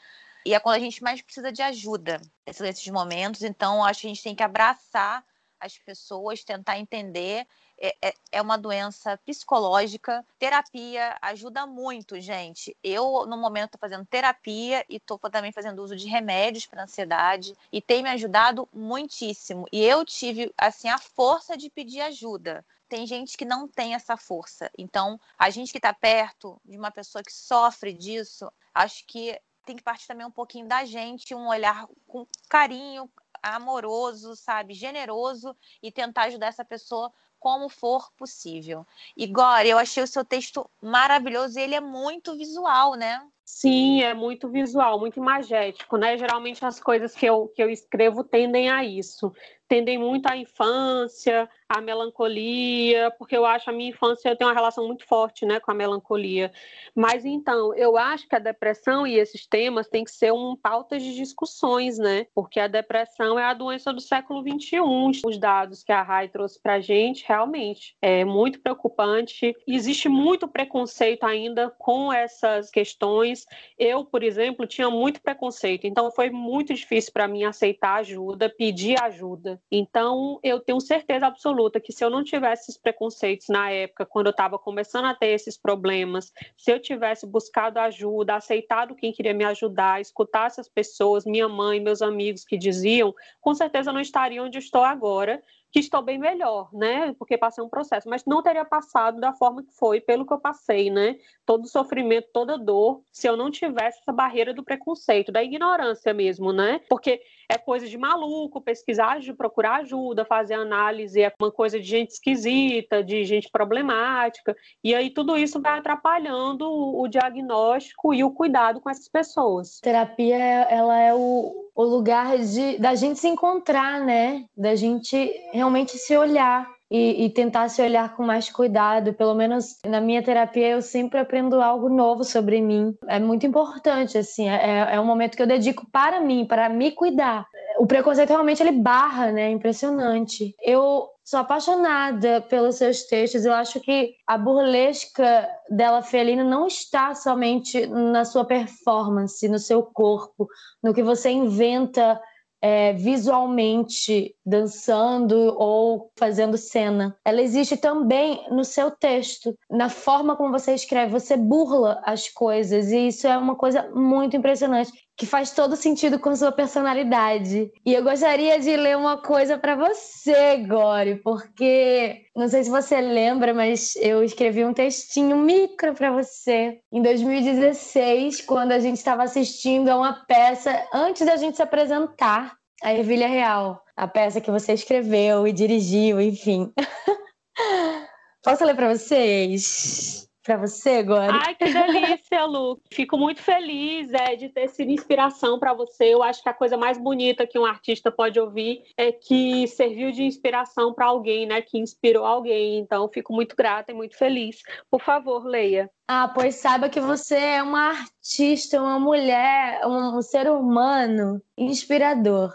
E 0.45 0.55
é 0.55 0.59
quando 0.59 0.77
a 0.77 0.81
gente 0.81 1.03
mais 1.03 1.23
precisa 1.23 1.53
de 1.53 1.63
ajuda 1.63 2.21
nesses 2.45 2.89
momentos, 2.89 3.43
então 3.43 3.85
acho 3.85 4.01
que 4.01 4.07
a 4.09 4.11
gente 4.11 4.23
tem 4.23 4.35
que 4.35 4.43
abraçar 4.43 5.25
as 5.61 5.79
pessoas, 5.79 6.43
tentar 6.43 6.79
entender 6.79 7.47
é, 7.83 7.97
é, 8.01 8.15
é 8.31 8.41
uma 8.41 8.57
doença 8.57 9.19
psicológica. 9.27 10.25
Terapia 10.39 11.17
ajuda 11.21 11.67
muito, 11.67 12.21
gente. 12.21 12.77
Eu, 12.83 13.27
no 13.27 13.37
momento, 13.37 13.75
estou 13.75 13.81
fazendo 13.81 14.07
terapia 14.07 14.85
e 14.89 14.97
estou 14.97 15.19
também 15.19 15.51
fazendo 15.51 15.83
uso 15.83 15.97
de 15.97 16.07
remédios 16.07 16.65
para 16.65 16.85
ansiedade 16.85 17.57
e 17.73 17.83
tem 17.83 18.05
me 18.05 18.11
ajudado 18.11 18.69
muitíssimo. 18.73 19.67
E 19.73 19.83
eu 19.83 20.05
tive, 20.05 20.55
assim, 20.57 20.89
a 20.89 20.99
força 20.99 21.57
de 21.57 21.69
pedir 21.69 22.01
ajuda 22.01 22.65
tem 22.89 23.07
gente 23.07 23.39
que 23.39 23.47
não 23.47 23.67
tem 23.67 23.95
essa 23.95 24.19
força. 24.19 24.71
Então, 24.77 25.19
a 25.39 25.49
gente 25.49 25.73
que 25.73 25.79
está 25.79 25.95
perto 25.95 26.61
de 26.63 26.77
uma 26.77 26.91
pessoa 26.91 27.25
que 27.25 27.33
sofre 27.33 27.91
disso, 27.91 28.53
acho 28.75 29.07
que 29.07 29.41
tem 29.65 29.77
que 29.77 29.83
partir 29.83 30.07
também 30.07 30.27
um 30.27 30.31
pouquinho 30.31 30.69
da 30.69 30.85
gente, 30.85 31.35
um 31.35 31.49
olhar 31.49 31.89
com 32.07 32.27
carinho, 32.51 33.11
amoroso, 33.43 34.37
sabe, 34.37 34.75
generoso 34.75 35.57
e 35.83 35.91
tentar 35.91 36.25
ajudar 36.25 36.49
essa 36.49 36.67
pessoa 36.67 37.11
como 37.43 37.69
for 37.69 38.09
possível. 38.17 38.87
Igor, 39.17 39.67
eu 39.67 39.77
achei 39.77 40.01
o 40.01 40.07
seu 40.07 40.25
texto 40.25 40.65
maravilhoso 40.81 41.59
e 41.59 41.63
ele 41.63 41.75
é 41.75 41.81
muito 41.81 42.37
visual, 42.37 42.95
né? 42.95 43.21
Sim, 43.55 44.03
é 44.03 44.15
muito 44.15 44.49
visual, 44.49 44.99
muito 44.99 45.19
imagético, 45.19 45.99
né? 45.99 46.17
Geralmente 46.17 46.65
as 46.65 46.81
coisas 46.81 47.15
que 47.15 47.27
eu, 47.27 47.49
que 47.49 47.63
eu 47.63 47.69
escrevo 47.69 48.25
tendem 48.25 48.71
a 48.71 48.83
isso 48.83 49.31
tendem 49.73 49.97
muito 49.97 50.27
à 50.27 50.37
infância, 50.37 51.49
à 51.67 51.81
melancolia, 51.81 53.11
porque 53.19 53.35
eu 53.35 53.47
acho 53.47 53.71
a 53.71 53.73
minha 53.73 53.89
infância 53.89 54.37
tem 54.37 54.47
uma 54.47 54.53
relação 54.53 54.87
muito 54.87 55.07
forte, 55.07 55.47
né, 55.47 55.61
com 55.61 55.71
a 55.71 55.75
melancolia. 55.75 56.53
Mas 56.95 57.25
então, 57.25 57.75
eu 57.75 57.97
acho 57.97 58.29
que 58.29 58.37
a 58.37 58.39
depressão 58.39 59.07
e 59.07 59.19
esses 59.19 59.47
temas 59.47 59.89
têm 59.89 60.05
que 60.05 60.11
ser 60.11 60.31
um 60.31 60.55
pautas 60.55 61.03
de 61.03 61.15
discussões, 61.15 61.97
né? 61.97 62.27
Porque 62.35 62.61
a 62.61 62.67
depressão 62.67 63.39
é 63.39 63.45
a 63.45 63.55
doença 63.55 63.95
do 63.95 64.01
século 64.03 64.43
XXI. 64.43 65.23
Os 65.25 65.39
dados 65.39 65.83
que 65.83 65.91
a 65.91 66.03
Rai 66.03 66.29
trouxe 66.29 66.61
para 66.61 66.75
a 66.75 66.81
gente 66.81 67.25
realmente 67.27 67.97
é 68.03 68.27
muito 68.27 68.61
preocupante. 68.61 69.57
Existe 69.67 70.07
muito 70.07 70.47
preconceito 70.47 71.25
ainda 71.25 71.71
com 71.79 72.13
essas 72.13 72.71
questões. 72.71 73.42
Eu, 73.79 74.05
por 74.05 74.23
exemplo, 74.23 74.67
tinha 74.67 74.91
muito 74.91 75.21
preconceito, 75.21 75.87
então 75.87 76.11
foi 76.11 76.31
muito 76.31 76.75
difícil 76.75 77.13
para 77.13 77.29
mim 77.29 77.45
aceitar 77.45 77.95
ajuda, 77.95 78.49
pedir 78.49 79.01
ajuda. 79.03 79.61
Então, 79.71 80.39
eu 80.43 80.61
tenho 80.61 80.81
certeza 80.81 81.27
absoluta 81.27 81.81
que 81.81 81.93
se 81.93 82.05
eu 82.05 82.11
não 82.11 82.23
tivesse 82.23 82.65
esses 82.65 82.77
preconceitos 82.77 83.49
na 83.49 83.71
época, 83.71 84.07
quando 84.07 84.27
eu 84.27 84.33
estava 84.33 84.59
começando 84.59 85.07
a 85.07 85.15
ter 85.15 85.29
esses 85.29 85.57
problemas, 85.57 86.33
se 86.57 86.71
eu 86.71 86.81
tivesse 86.81 87.27
buscado 87.27 87.79
ajuda, 87.79 88.35
aceitado 88.37 88.95
quem 88.95 89.13
queria 89.13 89.35
me 89.35 89.45
ajudar, 89.45 90.01
escutar 90.01 90.47
essas 90.47 90.69
pessoas, 90.69 91.25
minha 91.25 91.49
mãe, 91.49 91.81
meus 91.81 92.03
amigos 92.03 92.45
que 92.45 92.57
diziam, 92.57 93.15
com 93.41 93.55
certeza 93.55 93.93
não 93.93 94.01
estaria 94.01 94.43
onde 94.43 94.59
estou 94.59 94.85
agora, 94.85 95.43
que 95.73 95.81
estou 95.81 96.03
bem 96.03 96.19
melhor, 96.19 96.69
né? 96.73 97.15
Porque 97.19 97.39
passei 97.39 97.65
um 97.65 97.69
processo, 97.69 98.09
mas 98.09 98.25
não 98.27 98.43
teria 98.43 98.65
passado 98.65 99.19
da 99.19 99.33
forma 99.33 99.63
que 99.63 99.73
foi, 99.73 100.01
pelo 100.01 100.27
que 100.27 100.33
eu 100.33 100.39
passei, 100.39 100.91
né? 100.91 101.17
Todo 101.47 101.67
sofrimento, 101.67 102.29
toda 102.33 102.59
dor, 102.59 103.03
se 103.11 103.27
eu 103.27 103.37
não 103.37 103.51
tivesse 103.51 103.99
essa 104.01 104.13
barreira 104.13 104.53
do 104.53 104.63
preconceito, 104.63 105.33
da 105.33 105.43
ignorância 105.43 106.13
mesmo, 106.13 106.53
né? 106.53 106.81
Porque 106.91 107.23
é 107.49 107.57
coisa 107.57 107.89
de 107.89 107.97
maluco 107.97 108.61
pesquisar, 108.61 109.19
de 109.19 109.33
procurar 109.33 109.77
ajuda, 109.77 110.27
fazer 110.27 110.55
análise, 110.55 111.23
é 111.23 111.33
uma 111.41 111.51
coisa 111.51 111.81
de 111.81 111.87
gente 111.87 112.11
esquisita, 112.11 113.03
de 113.03 113.25
gente 113.25 113.49
problemática, 113.51 114.55
e 114.85 114.95
aí 114.95 115.09
tudo 115.09 115.39
isso 115.39 115.61
vai 115.61 115.79
atrapalhando 115.79 116.71
o 116.71 117.09
diagnóstico 117.09 118.13
e 118.13 118.23
o 118.23 118.31
cuidado 118.31 118.81
com 118.81 118.91
essas 118.91 119.09
pessoas. 119.09 119.81
Terapia, 119.81 120.37
ela 120.37 120.99
é 120.99 121.15
o, 121.15 121.62
o 121.75 121.85
lugar 121.85 122.39
de, 122.39 122.79
da 122.79 122.95
gente 122.95 123.19
se 123.19 123.29
encontrar, 123.29 124.01
né? 124.01 124.45
Da 124.57 124.75
gente 124.75 125.33
realmente 125.53 125.97
se 125.99 126.17
olhar. 126.17 126.71
E, 126.95 127.25
e, 127.25 127.31
tentar 127.31 127.71
se 127.71 127.81
olhar 127.81 128.15
com 128.15 128.23
mais 128.23 128.51
cuidado. 128.51 129.15
Pelo 129.15 129.33
menos 129.33 129.79
na 129.87 129.99
minha 129.99 130.23
terapia 130.23 130.69
eu 130.69 130.83
sempre 130.83 131.19
aprendo 131.19 131.59
algo 131.59 131.89
novo 131.89 132.23
sobre 132.23 132.61
mim. 132.61 132.95
É 133.09 133.19
muito 133.19 133.47
importante, 133.47 134.19
assim, 134.19 134.47
é, 134.47 134.89
é 134.95 135.01
um 135.01 135.07
momento 135.07 135.35
que 135.35 135.43
eu 135.43 135.47
dedico 135.47 135.87
para 135.91 136.21
mim, 136.21 136.45
para 136.45 136.69
me 136.69 136.91
cuidar. 136.91 137.47
O 137.79 137.87
preconceito 137.87 138.29
realmente 138.29 138.63
ele 138.63 138.73
barra, 138.73 139.33
né? 139.33 139.45
É 139.45 139.51
impressionante. 139.51 140.55
Eu 140.63 141.09
sou 141.25 141.41
apaixonada 141.41 142.41
pelos 142.43 142.77
seus 142.77 143.05
textos. 143.05 143.45
Eu 143.45 143.53
acho 143.53 143.81
que 143.81 144.15
a 144.27 144.37
burlesca 144.37 145.49
dela, 145.71 146.03
Felina, 146.03 146.45
não 146.45 146.67
está 146.67 147.15
somente 147.15 147.87
na 147.87 148.25
sua 148.25 148.45
performance, 148.45 149.49
no 149.49 149.59
seu 149.59 149.83
corpo, 149.83 150.49
no 150.83 150.93
que 150.93 151.03
você 151.03 151.31
inventa 151.31 152.21
é, 152.63 152.93
visualmente 152.93 154.37
dançando 154.47 155.35
ou 155.59 156.13
fazendo 156.17 156.57
cena. 156.57 157.17
Ela 157.25 157.43
existe 157.43 157.77
também 157.77 158.47
no 158.51 158.65
seu 158.65 158.89
texto, 158.89 159.59
na 159.69 159.89
forma 159.89 160.37
como 160.37 160.53
você 160.53 160.73
escreve. 160.73 161.11
Você 161.13 161.37
burla 161.37 162.01
as 162.05 162.29
coisas 162.29 162.93
e 162.93 163.09
isso 163.09 163.27
é 163.27 163.37
uma 163.37 163.57
coisa 163.57 163.91
muito 163.91 164.37
impressionante 164.37 164.93
que 165.17 165.27
faz 165.27 165.53
todo 165.53 165.77
sentido 165.77 166.19
com 166.19 166.35
sua 166.35 166.51
personalidade. 166.51 167.71
E 167.85 167.95
eu 167.95 168.03
gostaria 168.03 168.59
de 168.59 168.77
ler 168.77 168.97
uma 168.97 169.19
coisa 169.19 169.59
para 169.59 169.77
você, 169.77 170.57
Gore, 170.67 171.17
porque 171.17 172.23
não 172.35 172.49
sei 172.49 172.65
se 172.65 172.71
você 172.71 173.01
lembra, 173.01 173.53
mas 173.53 173.95
eu 173.97 174.25
escrevi 174.25 174.65
um 174.65 174.75
textinho 174.75 175.37
micro 175.37 175.95
para 175.95 176.11
você 176.11 176.79
em 176.93 177.03
2016, 177.03 178.41
quando 178.43 178.73
a 178.73 178.79
gente 178.79 178.97
estava 178.97 179.23
assistindo 179.23 179.89
a 179.89 179.97
uma 179.97 180.25
peça 180.27 180.89
antes 180.93 181.27
da 181.27 181.37
gente 181.37 181.57
se 181.57 181.63
apresentar, 181.63 182.55
a 182.83 182.93
Ervilha 182.93 183.29
Real, 183.29 183.81
a 183.97 184.09
peça 184.09 184.41
que 184.41 184.51
você 184.51 184.73
escreveu 184.73 185.47
e 185.47 185.53
dirigiu, 185.53 186.21
enfim. 186.21 186.73
Posso 188.43 188.65
ler 188.65 188.75
para 188.75 188.93
vocês? 188.93 190.29
Para 190.43 190.57
você 190.57 190.91
agora. 190.91 191.33
Ai, 191.45 191.55
que 191.55 191.65
delícia, 191.65 192.45
Lu. 192.47 192.81
Fico 192.91 193.17
muito 193.17 193.41
feliz 193.41 194.13
é, 194.13 194.35
de 194.35 194.49
ter 194.49 194.69
sido 194.69 194.91
inspiração 194.91 195.59
para 195.59 195.73
você. 195.73 196.13
Eu 196.13 196.23
acho 196.23 196.43
que 196.43 196.49
a 196.49 196.55
coisa 196.55 196.77
mais 196.77 196.99
bonita 196.99 197.47
que 197.47 197.59
um 197.59 197.65
artista 197.65 198.11
pode 198.11 198.41
ouvir 198.41 198.83
é 198.97 199.13
que 199.13 199.67
serviu 199.69 200.11
de 200.11 200.25
inspiração 200.25 200.93
para 200.93 201.07
alguém, 201.07 201.47
né? 201.47 201.63
Que 201.63 201.79
inspirou 201.79 202.25
alguém. 202.25 202.79
Então, 202.79 203.09
fico 203.09 203.33
muito 203.33 203.55
grata 203.55 203.93
e 203.93 203.95
muito 203.95 204.17
feliz. 204.17 204.61
Por 204.91 205.01
favor, 205.01 205.45
leia. 205.45 205.89
Ah, 206.09 206.29
pois 206.29 206.57
saiba 206.57 206.89
que 206.89 207.01
você 207.01 207.37
é 207.37 207.63
uma 207.63 207.91
artista, 207.91 208.81
uma 208.81 208.99
mulher, 208.99 209.81
um 209.87 210.21
ser 210.21 210.51
humano 210.51 211.41
inspirador, 211.57 212.53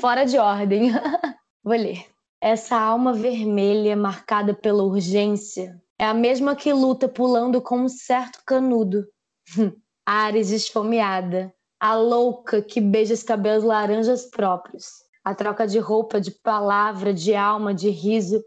fora 0.00 0.24
de 0.24 0.38
ordem. 0.38 0.90
Vou 1.62 1.76
ler. 1.76 2.04
Essa 2.40 2.76
alma 2.76 3.12
vermelha 3.12 3.96
marcada 3.96 4.54
pela 4.54 4.82
urgência 4.82 5.80
é 5.98 6.04
a 6.04 6.14
mesma 6.14 6.54
que 6.54 6.72
luta 6.72 7.08
pulando 7.08 7.60
com 7.60 7.80
um 7.80 7.88
certo 7.88 8.42
canudo. 8.46 9.06
Ares 10.06 10.50
esfomeada. 10.50 11.52
A 11.80 11.94
louca 11.94 12.62
que 12.62 12.80
beija 12.80 13.14
os 13.14 13.22
cabelos 13.22 13.64
laranjas 13.64 14.26
próprios. 14.26 14.86
A 15.24 15.34
troca 15.34 15.66
de 15.66 15.78
roupa, 15.78 16.20
de 16.20 16.30
palavra, 16.30 17.12
de 17.12 17.34
alma, 17.34 17.74
de 17.74 17.90
riso. 17.90 18.42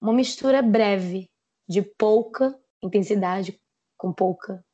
Uma 0.00 0.12
mistura 0.12 0.60
breve 0.60 1.30
de 1.68 1.82
pouca 1.82 2.58
intensidade 2.82 3.58
com 3.96 4.12
pouca 4.12 4.64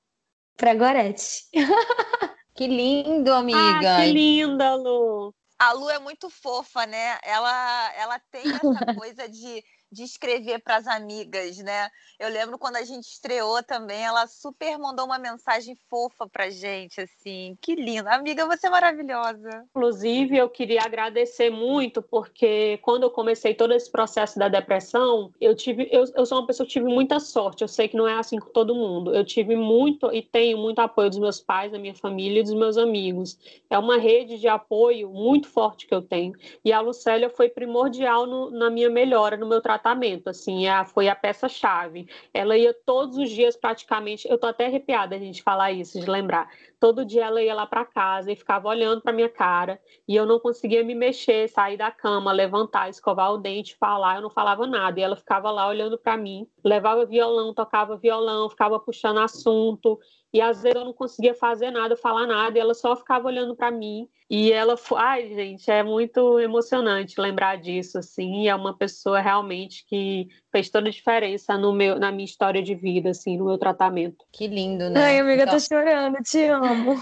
fragorete. 0.58 1.44
Que 2.56 2.68
lindo, 2.68 3.32
amiga. 3.32 3.58
Ah, 3.58 4.00
que 4.00 4.12
linda, 4.12 4.76
Lu. 4.76 5.34
A 5.58 5.72
Lu 5.72 5.90
é 5.90 5.98
muito 5.98 6.30
fofa, 6.30 6.86
né? 6.86 7.18
Ela, 7.24 7.94
ela 7.94 8.20
tem 8.30 8.42
essa 8.46 8.94
coisa 8.96 9.28
de 9.28 9.64
de 9.94 10.02
escrever 10.02 10.58
para 10.58 10.76
as 10.76 10.86
amigas, 10.86 11.56
né? 11.58 11.88
Eu 12.18 12.28
lembro 12.28 12.58
quando 12.58 12.76
a 12.76 12.84
gente 12.84 13.04
estreou 13.04 13.62
também, 13.62 14.02
ela 14.02 14.26
super 14.26 14.76
mandou 14.76 15.06
uma 15.06 15.18
mensagem 15.18 15.76
fofa 15.88 16.28
pra 16.28 16.50
gente, 16.50 17.00
assim. 17.00 17.56
Que 17.60 17.74
linda. 17.76 18.10
Amiga, 18.10 18.44
você 18.46 18.66
é 18.66 18.70
maravilhosa. 18.70 19.64
Inclusive, 19.70 20.36
eu 20.36 20.48
queria 20.48 20.82
agradecer 20.82 21.48
muito, 21.48 22.02
porque 22.02 22.78
quando 22.82 23.04
eu 23.04 23.10
comecei 23.10 23.54
todo 23.54 23.72
esse 23.72 23.90
processo 23.90 24.38
da 24.38 24.48
depressão, 24.48 25.32
eu 25.40 25.54
tive, 25.54 25.88
eu, 25.90 26.04
eu 26.16 26.26
sou 26.26 26.38
uma 26.38 26.46
pessoa 26.46 26.66
que 26.66 26.72
tive 26.72 26.86
muita 26.86 27.20
sorte. 27.20 27.62
Eu 27.62 27.68
sei 27.68 27.86
que 27.86 27.96
não 27.96 28.08
é 28.08 28.14
assim 28.14 28.38
com 28.38 28.50
todo 28.50 28.74
mundo. 28.74 29.14
Eu 29.14 29.24
tive 29.24 29.54
muito 29.54 30.12
e 30.12 30.20
tenho 30.20 30.58
muito 30.58 30.80
apoio 30.80 31.08
dos 31.08 31.20
meus 31.20 31.40
pais, 31.40 31.70
da 31.70 31.78
minha 31.78 31.94
família 31.94 32.40
e 32.40 32.42
dos 32.42 32.54
meus 32.54 32.76
amigos. 32.76 33.38
É 33.70 33.78
uma 33.78 33.96
rede 33.96 34.40
de 34.40 34.48
apoio 34.48 35.08
muito 35.10 35.48
forte 35.48 35.86
que 35.86 35.94
eu 35.94 36.02
tenho. 36.02 36.32
E 36.64 36.72
a 36.72 36.80
Lucélia 36.80 37.30
foi 37.30 37.48
primordial 37.48 38.26
no, 38.26 38.50
na 38.50 38.68
minha 38.70 38.90
melhora, 38.90 39.36
no 39.36 39.46
meu 39.46 39.60
tratamento. 39.60 39.83
Assim, 40.30 40.66
a, 40.66 40.84
foi 40.84 41.08
a 41.08 41.14
peça-chave. 41.14 42.08
Ela 42.32 42.56
ia 42.56 42.74
todos 42.86 43.16
os 43.18 43.30
dias 43.30 43.56
praticamente. 43.56 44.28
Eu 44.28 44.38
tô 44.38 44.46
até 44.46 44.66
arrepiada 44.66 45.16
a 45.16 45.18
gente 45.18 45.42
falar 45.42 45.72
isso, 45.72 46.00
de 46.00 46.08
lembrar. 46.08 46.48
Todo 46.80 47.04
dia 47.04 47.24
ela 47.24 47.42
ia 47.42 47.54
lá 47.54 47.66
para 47.66 47.84
casa 47.84 48.32
e 48.32 48.36
ficava 48.36 48.68
olhando 48.68 49.00
para 49.00 49.12
minha 49.12 49.28
cara 49.28 49.80
e 50.06 50.14
eu 50.14 50.26
não 50.26 50.38
conseguia 50.38 50.84
me 50.84 50.94
mexer, 50.94 51.48
sair 51.48 51.76
da 51.76 51.90
cama, 51.90 52.32
levantar, 52.32 52.88
escovar 52.88 53.32
o 53.32 53.38
dente, 53.38 53.76
falar. 53.76 54.16
Eu 54.16 54.22
não 54.22 54.30
falava 54.30 54.66
nada 54.66 55.00
e 55.00 55.02
ela 55.02 55.16
ficava 55.16 55.50
lá 55.50 55.66
olhando 55.66 55.98
para 55.98 56.16
mim, 56.16 56.46
levava 56.64 57.06
violão, 57.06 57.54
tocava 57.54 57.96
violão, 57.96 58.48
ficava 58.50 58.78
puxando 58.78 59.20
assunto 59.20 59.98
e 60.34 60.40
às 60.40 60.60
vezes 60.60 60.74
eu 60.74 60.84
não 60.84 60.92
conseguia 60.92 61.32
fazer 61.32 61.70
nada, 61.70 61.96
falar 61.96 62.26
nada, 62.26 62.58
e 62.58 62.60
ela 62.60 62.74
só 62.74 62.96
ficava 62.96 63.28
olhando 63.28 63.54
para 63.54 63.70
mim. 63.70 64.08
E 64.28 64.50
ela, 64.50 64.74
ai, 64.96 65.28
gente, 65.32 65.70
é 65.70 65.80
muito 65.80 66.40
emocionante 66.40 67.20
lembrar 67.20 67.56
disso, 67.56 67.98
assim. 67.98 68.42
E 68.42 68.48
é 68.48 68.54
uma 68.54 68.76
pessoa 68.76 69.20
realmente 69.20 69.86
que 69.86 70.26
fez 70.50 70.68
toda 70.68 70.88
a 70.88 70.90
diferença 70.90 71.56
no 71.56 71.72
meu, 71.72 72.00
na 72.00 72.10
minha 72.10 72.24
história 72.24 72.60
de 72.60 72.74
vida, 72.74 73.10
assim, 73.10 73.38
no 73.38 73.44
meu 73.44 73.58
tratamento. 73.58 74.24
Que 74.32 74.48
lindo, 74.48 74.90
né? 74.90 75.04
Ai, 75.04 75.20
amiga, 75.20 75.44
então... 75.44 75.54
tô 75.54 75.60
chorando, 75.60 76.16
te 76.24 76.42
amo. 76.46 77.00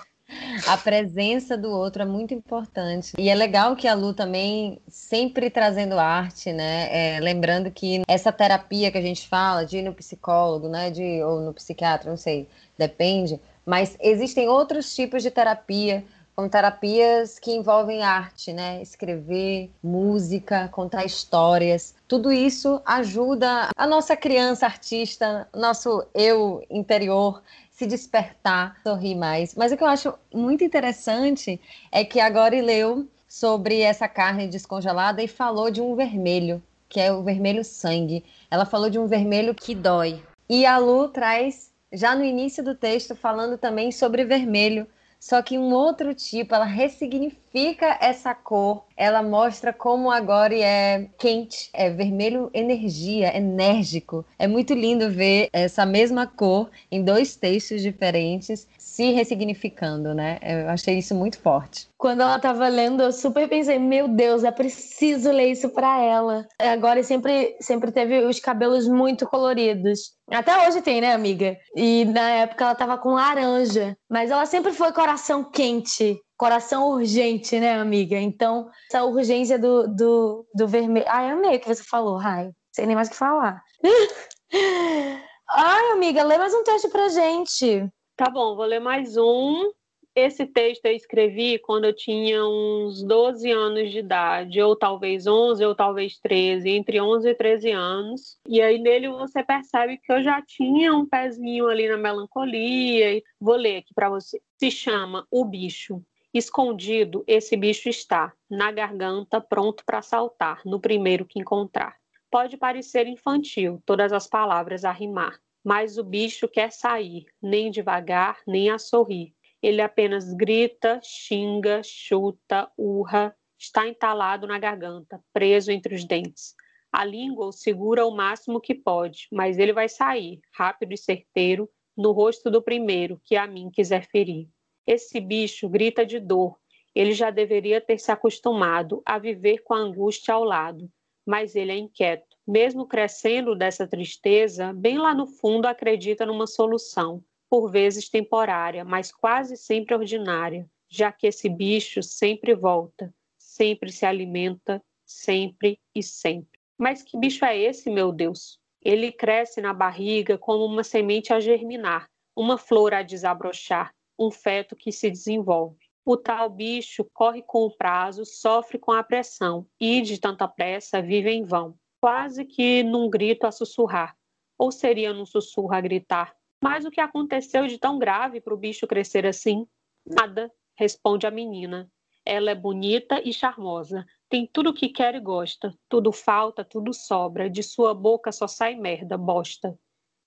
A 0.67 0.77
presença 0.77 1.57
do 1.57 1.71
outro 1.71 2.03
é 2.03 2.05
muito 2.05 2.35
importante. 2.35 3.13
E 3.19 3.29
é 3.29 3.35
legal 3.35 3.75
que 3.75 3.89
a 3.89 3.95
Lu 3.95 4.15
também 4.15 4.81
sempre 4.89 5.51
trazendo 5.51 5.99
arte, 5.99 6.53
né? 6.53 7.17
É, 7.17 7.21
lembrando 7.21 7.71
que 7.71 8.03
essa 8.07 8.33
terapia 8.33 8.91
que 8.91 8.99
a 8.99 9.03
gente 9.03 9.29
fala, 9.29 9.65
de 9.65 9.79
ir 9.79 9.83
no 9.83 9.95
psicólogo, 9.95 10.69
né? 10.69 10.91
De, 10.91 11.23
ou 11.23 11.41
no 11.41 11.53
psiquiatra, 11.53 12.11
não 12.11 12.17
sei, 12.17 12.49
depende. 12.79 13.41
Mas 13.65 13.97
existem 14.01 14.49
outros 14.49 14.95
tipos 14.95 15.23
de 15.23 15.31
terapia, 15.31 16.05
como 16.35 16.49
terapias 16.49 17.39
que 17.39 17.53
envolvem 17.53 18.03
arte, 18.03 18.53
né? 18.53 18.81
Escrever, 18.83 19.71
música, 19.83 20.69
contar 20.69 21.05
histórias. 21.05 21.95
Tudo 22.09 22.33
isso 22.33 22.81
ajuda 22.85 23.69
a 23.77 23.87
nossa 23.87 24.17
criança 24.17 24.67
artista, 24.67 25.47
nosso 25.55 26.05
eu 26.15 26.65
interior 26.71 27.43
se 27.83 27.87
despertar, 27.87 28.77
sorrir 28.85 29.17
mais. 29.17 29.57
Mas 29.57 29.73
o 29.73 29.77
que 29.77 29.83
eu 29.83 29.89
acho 29.89 30.15
muito 30.33 30.63
interessante 30.63 31.61
é 31.91 32.05
que 32.05 32.21
agora 32.21 32.55
ele 32.55 32.67
leu 32.67 33.09
sobre 33.27 33.81
essa 33.81 34.07
carne 34.07 34.47
descongelada 34.47 35.21
e 35.21 35.27
falou 35.27 35.69
de 35.69 35.81
um 35.81 35.97
vermelho, 35.97 36.63
que 36.89 37.01
é 37.01 37.13
o 37.13 37.25
vermelho 37.25 37.65
sangue. 37.65 38.25
Ela 38.49 38.65
falou 38.65 38.89
de 38.89 39.01
um 39.01 39.09
vermelho 39.09 39.53
que 39.53 39.75
dói. 39.75 40.23
E 40.49 40.65
a 40.65 40.79
Lu 40.79 41.09
traz, 41.09 41.73
já 41.93 42.15
no 42.15 42.23
início 42.23 42.63
do 42.63 42.75
texto, 42.75 43.17
falando 43.17 43.59
também 43.59 43.91
sobre 43.91 44.25
vermelho, 44.25 44.87
só 45.23 45.41
que 45.41 45.57
um 45.57 45.73
outro 45.73 46.13
tipo, 46.13 46.53
ela 46.53 46.65
ressignifica 46.65 47.97
essa 48.01 48.35
cor, 48.35 48.85
ela 48.97 49.23
mostra 49.23 49.73
como 49.73 50.11
agora 50.11 50.53
é 50.53 51.09
quente, 51.17 51.71
é 51.73 51.89
vermelho 51.91 52.51
energia, 52.53 53.33
enérgico. 53.37 54.25
É 54.37 54.49
muito 54.49 54.75
lindo 54.75 55.09
ver 55.09 55.49
essa 55.53 55.87
mesma 55.87 56.27
cor 56.27 56.69
em 56.91 57.05
dois 57.05 57.37
textos 57.37 57.83
diferentes 57.83 58.67
se 58.93 59.11
ressignificando, 59.11 60.15
né? 60.15 60.39
Eu 60.43 60.69
achei 60.69 60.99
isso 60.99 61.15
muito 61.15 61.39
forte. 61.39 61.89
Quando 61.97 62.21
ela 62.21 62.37
estava 62.37 62.69
lendo, 62.69 63.03
eu 63.03 63.11
super 63.11 63.49
pensei, 63.49 63.79
meu 63.79 64.07
Deus, 64.07 64.45
é 64.45 64.51
preciso 64.51 65.33
ler 65.33 65.51
isso 65.51 65.71
para 65.71 65.99
ela. 65.99 66.47
Agora 66.59 67.03
sempre 67.03 67.57
sempre 67.59 67.91
teve 67.91 68.19
os 68.27 68.39
cabelos 68.39 68.87
muito 68.87 69.27
coloridos. 69.27 70.13
Até 70.31 70.69
hoje 70.69 70.83
tem, 70.83 71.01
né, 71.01 71.15
amiga? 71.15 71.57
E 71.75 72.05
na 72.05 72.29
época 72.33 72.65
ela 72.65 72.75
tava 72.75 72.99
com 72.99 73.15
laranja, 73.15 73.97
mas 74.11 74.31
ela 74.31 74.45
sempre 74.45 74.73
foi 74.73 74.93
coração 74.93 75.43
quente, 75.43 76.21
coração 76.37 76.91
urgente, 76.91 77.59
né, 77.59 77.81
amiga? 77.81 78.17
Então, 78.19 78.69
essa 78.91 79.05
urgência 79.05 79.59
do, 79.59 79.89
do, 79.89 80.47
do 80.55 80.69
vermelho. 80.69 81.07
Ai, 81.09 81.31
amei 81.31 81.57
o 81.57 81.61
que 81.61 81.75
você 81.75 81.83
falou, 81.83 82.19
Rai. 82.19 82.51
Sem 82.71 82.87
nem 82.87 82.95
mais 82.95 83.09
o 83.09 83.13
que 83.13 83.17
falar. 83.17 83.63
Ai, 85.49 85.93
amiga, 85.93 86.23
lê 86.23 86.37
mais 86.37 86.53
um 86.53 86.63
texto 86.63 86.91
pra 86.91 87.09
gente. 87.09 87.91
Tá 88.15 88.29
bom, 88.29 88.55
vou 88.55 88.67
ler 88.67 88.79
mais 88.79 89.17
um. 89.17 89.73
Esse 90.15 90.47
texto 90.47 90.85
eu 90.85 90.93
escrevi 90.93 91.59
quando 91.59 91.87
eu 91.87 91.97
tinha 91.97 92.45
uns 92.45 93.03
12 93.03 93.51
anos 93.51 93.91
de 93.91 94.01
idade, 94.01 94.61
ou 94.61 94.77
talvez 94.77 95.27
11, 95.27 95.65
ou 95.65 95.75
talvez 95.75 96.19
13, 96.19 96.69
entre 96.69 97.01
11 97.01 97.31
e 97.31 97.35
13 97.35 97.71
anos. 97.71 98.39
E 98.47 98.61
aí 98.61 98.79
nele 98.79 99.09
você 99.09 99.43
percebe 99.43 99.97
que 99.97 100.13
eu 100.13 100.23
já 100.23 100.43
tinha 100.43 100.95
um 100.95 101.07
pezinho 101.07 101.69
ali 101.69 101.89
na 101.89 101.97
melancolia. 101.97 103.23
Vou 103.41 103.57
ler 103.57 103.79
aqui 103.79 103.95
para 103.95 104.11
você. 104.11 104.39
Se 104.59 104.71
chama 104.71 105.27
O 105.31 105.45
Bicho. 105.47 106.05
Escondido, 106.35 107.25
esse 107.27 107.57
bicho 107.57 107.89
está, 107.89 108.33
na 108.49 108.73
garganta, 108.73 109.39
pronto 109.41 109.85
para 109.85 110.01
saltar, 110.01 110.63
no 110.65 110.81
primeiro 110.81 111.27
que 111.27 111.39
encontrar. 111.39 111.97
Pode 112.31 112.57
parecer 112.57 113.07
infantil, 113.07 113.83
todas 113.85 114.13
as 114.15 114.27
palavras 114.27 114.83
a 114.83 114.91
rimar, 114.91 115.39
mas 115.65 115.97
o 115.97 116.05
bicho 116.05 116.49
quer 116.49 116.73
sair, 116.73 117.27
nem 117.41 117.71
devagar, 117.71 118.41
nem 118.47 118.71
a 118.71 118.79
sorrir. 118.79 119.35
Ele 119.63 119.81
apenas 119.81 120.33
grita, 120.35 121.01
xinga, 121.03 121.83
chuta, 121.85 122.71
urra, 122.77 123.35
está 123.59 123.87
entalado 123.87 124.47
na 124.47 124.59
garganta, 124.59 125.23
preso 125.33 125.71
entre 125.71 125.95
os 125.95 126.05
dentes. 126.05 126.55
A 126.91 127.05
língua 127.05 127.47
o 127.47 127.53
segura 127.53 128.05
o 128.05 128.11
máximo 128.11 128.61
que 128.61 128.75
pode, 128.75 129.29
mas 129.33 129.59
ele 129.59 129.73
vai 129.73 129.89
sair, 129.89 130.41
rápido 130.53 130.93
e 130.93 130.99
certeiro, 130.99 131.71
no 131.97 132.11
rosto 132.11 132.51
do 132.51 132.61
primeiro 132.61 133.21
que 133.25 133.37
a 133.37 133.47
mim 133.47 133.71
quiser 133.71 134.07
ferir. 134.11 134.49
Esse 134.87 135.21
bicho 135.21 135.69
grita 135.69 136.05
de 136.05 136.19
dor. 136.19 136.59
Ele 136.95 137.13
já 137.13 137.31
deveria 137.31 137.81
ter 137.81 137.99
se 137.99 138.11
acostumado 138.11 139.01
a 139.07 139.19
viver 139.19 139.63
com 139.63 139.73
a 139.73 139.79
angústia 139.79 140.35
ao 140.35 140.45
lado, 140.45 140.91
mas 141.25 141.55
ele 141.55 141.73
é 141.73 141.77
inquieto 141.77 142.32
mesmo 142.47 142.87
crescendo 142.87 143.55
dessa 143.55 143.87
tristeza, 143.87 144.73
bem 144.73 144.99
lá 144.99 145.15
no 145.15 145.27
fundo 145.27 145.67
acredita 145.67 146.27
numa 146.27 146.47
solução, 146.47 147.23
por 147.49 147.71
vezes 147.71 148.09
temporária, 148.09 148.85
mas 148.85 149.13
quase 149.13 149.57
sempre 149.57 149.95
ordinária, 149.95 150.69
já 150.89 151.13
que 151.13 151.27
esse 151.27 151.49
bicho 151.49 152.03
sempre 152.03 152.55
volta, 152.55 153.15
sempre 153.39 153.93
se 153.93 154.05
alimenta, 154.05 154.83
sempre 155.05 155.79
e 155.95 156.03
sempre. 156.03 156.59
Mas 156.79 157.03
que 157.03 157.19
bicho 157.19 157.45
é 157.45 157.57
esse, 157.57 157.91
meu 157.91 158.11
Deus? 158.11 158.59
Ele 158.85 159.13
cresce 159.13 159.61
na 159.61 159.73
barriga 159.73 160.37
como 160.37 160.65
uma 160.65 160.83
semente 160.83 161.33
a 161.33 161.39
germinar, 161.39 162.09
uma 162.35 162.59
flor 162.59 162.95
a 162.95 163.03
desabrochar, 163.03 163.95
um 164.19 164.31
feto 164.31 164.75
que 164.75 164.91
se 164.91 165.11
desenvolve. 165.11 165.77
O 166.05 166.17
tal 166.17 166.51
bicho 166.51 167.05
corre 167.13 167.43
com 167.43 167.65
o 167.65 167.77
prazo, 167.77 168.25
sofre 168.25 168.79
com 168.79 168.91
a 168.91 169.05
pressão 169.05 169.65
e, 169.79 170.01
de 170.01 170.19
tanta 170.19 170.49
pressa, 170.49 171.01
vive 171.01 171.31
em 171.31 171.45
vão 171.45 171.77
quase 172.03 172.45
que 172.45 172.83
num 172.83 173.09
grito 173.09 173.47
a 173.47 173.53
sussurrar, 173.53 174.17
ou 174.59 174.73
seria 174.73 175.13
num 175.13 175.25
sussurro 175.25 175.73
a 175.73 175.81
gritar. 175.81 176.35
Mas 176.61 176.85
o 176.85 176.91
que 176.91 177.01
aconteceu 177.01 177.69
de 177.69 177.79
tão 177.79 177.97
grave 177.97 178.41
para 178.41 178.53
o 178.53 178.57
bicho 178.57 178.89
crescer 178.89 179.25
assim? 179.25 179.69
Nada, 180.05 180.53
responde 180.77 181.29
a 181.29 181.31
menina. 181.31 181.89
Ela 182.27 182.51
é 182.51 182.55
bonita 182.57 183.23
e 183.25 183.33
charmosa, 183.33 184.05
tem 184.29 184.49
tudo 184.53 184.71
o 184.71 184.75
que 184.75 184.89
quer 184.89 185.15
e 185.15 185.21
gosta, 185.21 185.73
tudo 185.89 186.11
falta, 186.11 186.65
tudo 186.65 186.93
sobra, 186.93 187.49
de 187.49 187.63
sua 187.63 187.95
boca 187.95 188.33
só 188.33 188.49
sai 188.49 188.75
merda, 188.75 189.17
bosta. 189.17 189.79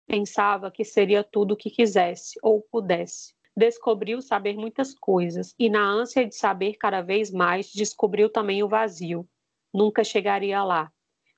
Pensava 0.08 0.72
que 0.72 0.86
seria 0.86 1.26
tudo 1.26 1.56
o 1.56 1.58
que 1.58 1.70
quisesse 1.70 2.40
ou 2.42 2.62
pudesse. 2.62 3.34
Descobriu 3.56 4.22
saber 4.22 4.56
muitas 4.56 4.94
coisas 4.94 5.54
e, 5.60 5.70
na 5.70 5.86
ânsia 5.86 6.26
de 6.26 6.36
saber 6.36 6.76
cada 6.76 7.02
vez 7.02 7.32
mais, 7.32 7.70
descobriu 7.74 8.30
também 8.30 8.64
o 8.64 8.70
vazio. 8.70 9.28
Nunca 9.74 10.06
chegaria 10.06 10.64
lá 10.64 10.90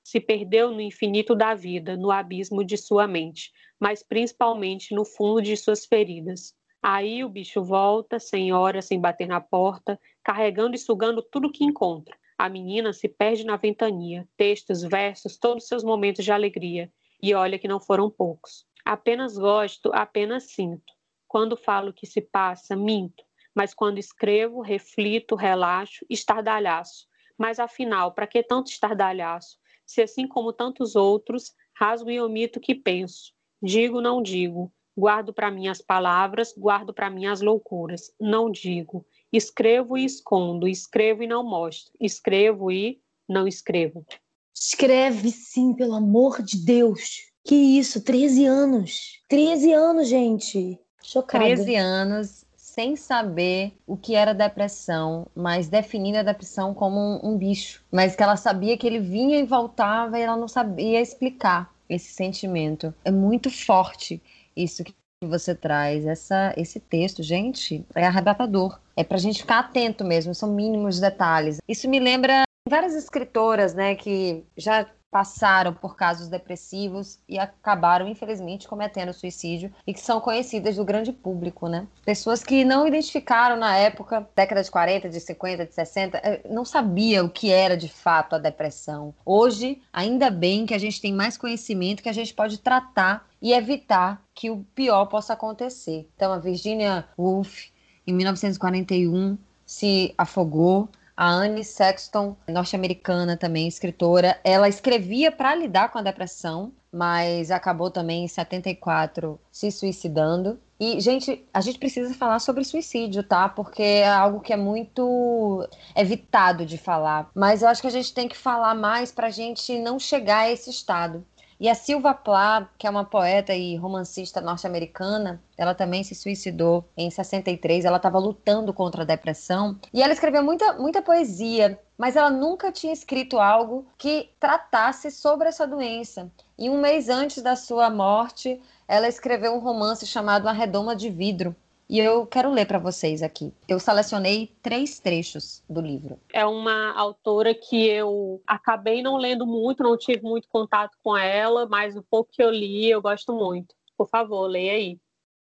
se 0.07 0.21
perdeu 0.21 0.71
no 0.71 0.79
infinito 0.79 1.35
da 1.35 1.53
vida, 1.53 1.97
no 1.97 2.11
abismo 2.11 2.63
de 2.63 2.77
sua 2.77 3.05
mente, 3.05 3.51
mas 3.77 4.01
principalmente 4.01 4.95
no 4.95 5.03
fundo 5.03 5.41
de 5.41 5.57
suas 5.57 5.85
feridas. 5.85 6.55
Aí 6.81 7.25
o 7.25 7.29
bicho 7.29 7.61
volta, 7.61 8.17
sem 8.17 8.53
hora, 8.53 8.81
sem 8.81 9.01
bater 9.01 9.27
na 9.27 9.41
porta, 9.41 9.99
carregando 10.23 10.77
e 10.77 10.79
sugando 10.79 11.21
tudo 11.21 11.51
que 11.51 11.65
encontra. 11.65 12.15
A 12.37 12.47
menina 12.47 12.93
se 12.93 13.09
perde 13.09 13.45
na 13.45 13.57
ventania, 13.57 14.25
textos, 14.37 14.81
versos, 14.81 15.37
todos 15.37 15.67
seus 15.67 15.83
momentos 15.83 16.23
de 16.23 16.31
alegria. 16.31 16.89
E 17.21 17.33
olha 17.33 17.59
que 17.59 17.67
não 17.67 17.81
foram 17.81 18.09
poucos. 18.09 18.65
Apenas 18.85 19.37
gosto, 19.37 19.91
apenas 19.93 20.53
sinto. 20.53 20.93
Quando 21.27 21.57
falo 21.57 21.91
que 21.91 22.07
se 22.07 22.21
passa, 22.21 22.77
minto. 22.77 23.25
Mas 23.53 23.73
quando 23.73 23.97
escrevo, 23.97 24.61
reflito, 24.61 25.35
relaxo, 25.35 26.05
estardalhaço. 26.09 27.09
Mas 27.37 27.59
afinal, 27.59 28.13
para 28.13 28.25
que 28.25 28.41
tanto 28.41 28.71
estardalhaço? 28.71 29.57
Se 29.87 30.01
assim 30.01 30.27
como 30.27 30.53
tantos 30.53 30.95
outros, 30.95 31.53
rasgo 31.73 32.11
e 32.11 32.19
omito 32.19 32.59
o 32.59 32.61
que 32.61 32.75
penso, 32.75 33.31
digo, 33.63 34.01
não 34.01 34.21
digo, 34.21 34.71
guardo 34.95 35.33
para 35.33 35.49
mim 35.49 35.67
as 35.67 35.81
palavras, 35.81 36.53
guardo 36.55 36.93
para 36.93 37.09
mim 37.09 37.25
as 37.25 37.41
loucuras, 37.41 38.11
não 38.19 38.51
digo, 38.51 39.05
escrevo 39.31 39.97
e 39.97 40.03
escondo, 40.03 40.67
escrevo 40.67 41.23
e 41.23 41.27
não 41.27 41.43
mostro, 41.43 41.93
escrevo 42.01 42.71
e 42.71 42.99
não 43.27 43.47
escrevo. 43.47 44.05
Escreve 44.53 45.29
sim, 45.29 45.73
pelo 45.73 45.93
amor 45.93 46.41
de 46.41 46.57
Deus. 46.57 47.31
Que 47.45 47.55
isso, 47.55 48.03
13 48.03 48.45
anos. 48.45 49.21
13 49.29 49.71
anos, 49.71 50.07
gente. 50.07 50.79
Chocada. 51.03 51.45
13 51.45 51.75
anos 51.75 52.46
sem 52.77 52.95
saber 52.95 53.73
o 53.87 53.97
que 53.97 54.13
era 54.13 54.35
depressão, 54.35 55.25
mas 55.35 55.67
definindo 55.67 56.19
a 56.19 56.23
depressão 56.23 56.75
como 56.75 56.99
um, 56.99 57.31
um, 57.31 57.35
bicho. 57.35 57.83
Mas 57.91 58.15
que 58.15 58.21
ela 58.21 58.35
sabia 58.35 58.77
que 58.77 58.85
ele 58.85 58.99
vinha 58.99 59.39
e 59.39 59.45
voltava 59.45 60.19
e 60.19 60.21
ela 60.21 60.37
não 60.37 60.47
sabia 60.47 61.01
explicar 61.01 61.73
esse 61.89 62.13
sentimento. 62.13 62.93
É 63.03 63.09
muito 63.09 63.49
forte 63.49 64.21
isso 64.55 64.83
que 64.83 64.93
você 65.23 65.55
traz, 65.55 66.05
essa, 66.05 66.53
esse 66.55 66.79
texto, 66.79 67.23
gente, 67.23 67.83
é 67.95 68.05
arrebatador. 68.05 68.79
É 68.95 69.03
pra 69.03 69.17
gente 69.17 69.41
ficar 69.41 69.57
atento 69.57 70.05
mesmo, 70.05 70.35
são 70.35 70.53
mínimos 70.53 70.99
detalhes. 70.99 71.57
Isso 71.67 71.89
me 71.89 71.99
lembra 71.99 72.43
várias 72.69 72.93
escritoras, 72.93 73.73
né, 73.73 73.95
que 73.95 74.43
já 74.55 74.85
passaram 75.09 75.73
por 75.73 75.95
casos 75.95 76.27
depressivos 76.27 77.19
e 77.27 77.39
acabaram, 77.39 78.07
infelizmente, 78.07 78.67
cometendo 78.67 79.13
suicídio 79.13 79.73
e 79.85 79.93
que 79.93 80.01
são 80.01 80.19
conhecidas 80.19 80.75
do 80.75 80.85
grande 80.85 81.11
público, 81.11 81.67
né? 81.67 81.87
Pessoas 82.05 82.43
que 82.43 82.65
não 82.65 82.87
identificaram 82.87 83.55
na 83.55 83.75
época, 83.77 84.27
década 84.35 84.61
de 84.61 84.69
40, 84.69 85.09
de 85.09 85.19
50, 85.19 85.65
de 85.65 85.73
60, 85.73 86.17
eh, 86.17 86.41
não 86.49 86.65
sabia 86.65 87.23
o 87.23 87.29
que 87.29 87.51
era 87.51 87.77
de 87.77 87.87
fato 87.87 88.35
a 88.35 88.39
depressão. 88.39 89.13
Hoje, 89.25 89.81
ainda 89.93 90.29
bem 90.29 90.65
que 90.65 90.73
a 90.73 90.79
gente 90.79 90.99
tem 90.99 91.13
mais 91.13 91.37
conhecimento 91.37 92.03
que 92.03 92.09
a 92.09 92.13
gente 92.13 92.33
pode 92.33 92.59
tratar 92.59 93.27
e 93.41 93.53
evitar 93.53 94.21
que 94.33 94.49
o 94.49 94.65
pior 94.75 95.05
possa 95.05 95.33
acontecer. 95.33 96.07
Então, 96.15 96.33
a 96.33 96.39
Virginia 96.39 97.05
Woolf, 97.17 97.67
em 98.05 98.13
1941, 98.13 99.37
se 99.65 100.13
afogou 100.17 100.89
a 101.17 101.27
Anne 101.27 101.63
Sexton, 101.63 102.37
norte-americana 102.47 103.35
também, 103.35 103.67
escritora, 103.67 104.39
ela 104.43 104.69
escrevia 104.69 105.31
para 105.31 105.55
lidar 105.55 105.91
com 105.91 105.97
a 105.97 106.03
depressão, 106.03 106.71
mas 106.93 107.49
acabou 107.49 107.89
também 107.89 108.23
em 108.23 108.27
74 108.27 109.39
se 109.51 109.71
suicidando. 109.71 110.59
E, 110.79 110.99
gente, 111.01 111.43
a 111.51 111.59
gente 111.59 111.79
precisa 111.79 112.13
falar 112.13 112.37
sobre 112.37 112.63
suicídio, 112.63 113.23
tá? 113.23 113.49
Porque 113.49 113.81
é 113.81 114.07
algo 114.07 114.41
que 114.41 114.53
é 114.53 114.57
muito 114.57 115.67
evitado 115.95 116.67
de 116.67 116.77
falar. 116.77 117.31
Mas 117.33 117.63
eu 117.63 117.67
acho 117.67 117.81
que 117.81 117.87
a 117.87 117.91
gente 117.91 118.13
tem 118.13 118.27
que 118.27 118.37
falar 118.37 118.75
mais 118.75 119.11
para 119.11 119.25
a 119.25 119.31
gente 119.31 119.79
não 119.79 119.97
chegar 119.97 120.41
a 120.41 120.51
esse 120.51 120.69
estado. 120.69 121.25
E 121.59 121.67
a 121.67 121.73
Silva 121.73 122.13
Plath, 122.13 122.69
que 122.77 122.85
é 122.85 122.89
uma 122.89 123.03
poeta 123.03 123.51
e 123.55 123.75
romancista 123.75 124.39
norte-americana, 124.39 125.41
ela 125.57 125.73
também 125.73 126.03
se 126.03 126.13
suicidou 126.13 126.85
em 126.95 127.09
63. 127.09 127.83
Ela 127.83 127.97
estava 127.97 128.19
lutando 128.19 128.71
contra 128.71 129.01
a 129.01 129.05
depressão 129.05 129.75
e 129.91 130.03
ela 130.03 130.13
escreveu 130.13 130.43
muita, 130.43 130.73
muita 130.73 131.01
poesia, 131.01 131.79
mas 131.97 132.15
ela 132.15 132.29
nunca 132.29 132.71
tinha 132.71 132.93
escrito 132.93 133.39
algo 133.39 133.87
que 133.97 134.29
tratasse 134.39 135.09
sobre 135.09 135.47
essa 135.47 135.65
doença. 135.65 136.31
E 136.59 136.69
um 136.69 136.79
mês 136.79 137.09
antes 137.09 137.41
da 137.41 137.55
sua 137.55 137.89
morte, 137.89 138.61
ela 138.87 139.07
escreveu 139.07 139.55
um 139.55 139.59
romance 139.59 140.05
chamado 140.05 140.47
A 140.47 140.51
Redoma 140.51 140.95
de 140.95 141.09
Vidro, 141.09 141.55
e 141.89 141.99
eu 141.99 142.25
quero 142.25 142.51
ler 142.51 142.65
para 142.65 142.79
vocês 142.79 143.23
aqui. 143.23 143.53
Eu 143.67 143.79
selecionei 143.79 144.51
três 144.61 144.99
trechos 144.99 145.63
do 145.69 145.79
livro. 145.79 146.19
É 146.33 146.45
uma 146.45 146.91
autora 146.93 147.53
que 147.55 147.87
eu 147.87 148.41
acabei 148.45 149.01
não 149.01 149.15
lendo 149.15 149.45
muito, 149.45 149.83
não 149.83 149.97
tive 149.97 150.21
muito 150.21 150.49
contato 150.49 150.97
com 151.01 151.15
ela, 151.15 151.65
mas 151.65 151.95
o 151.95 152.03
pouco 152.03 152.31
que 152.31 152.43
eu 152.43 152.49
li 152.49 152.89
eu 152.89 153.01
gosto 153.01 153.33
muito. 153.33 153.73
Por 153.97 154.07
favor, 154.07 154.47
leia 154.47 154.73
aí. 154.73 154.99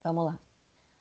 Vamos 0.04 0.25
lá. 0.25 0.39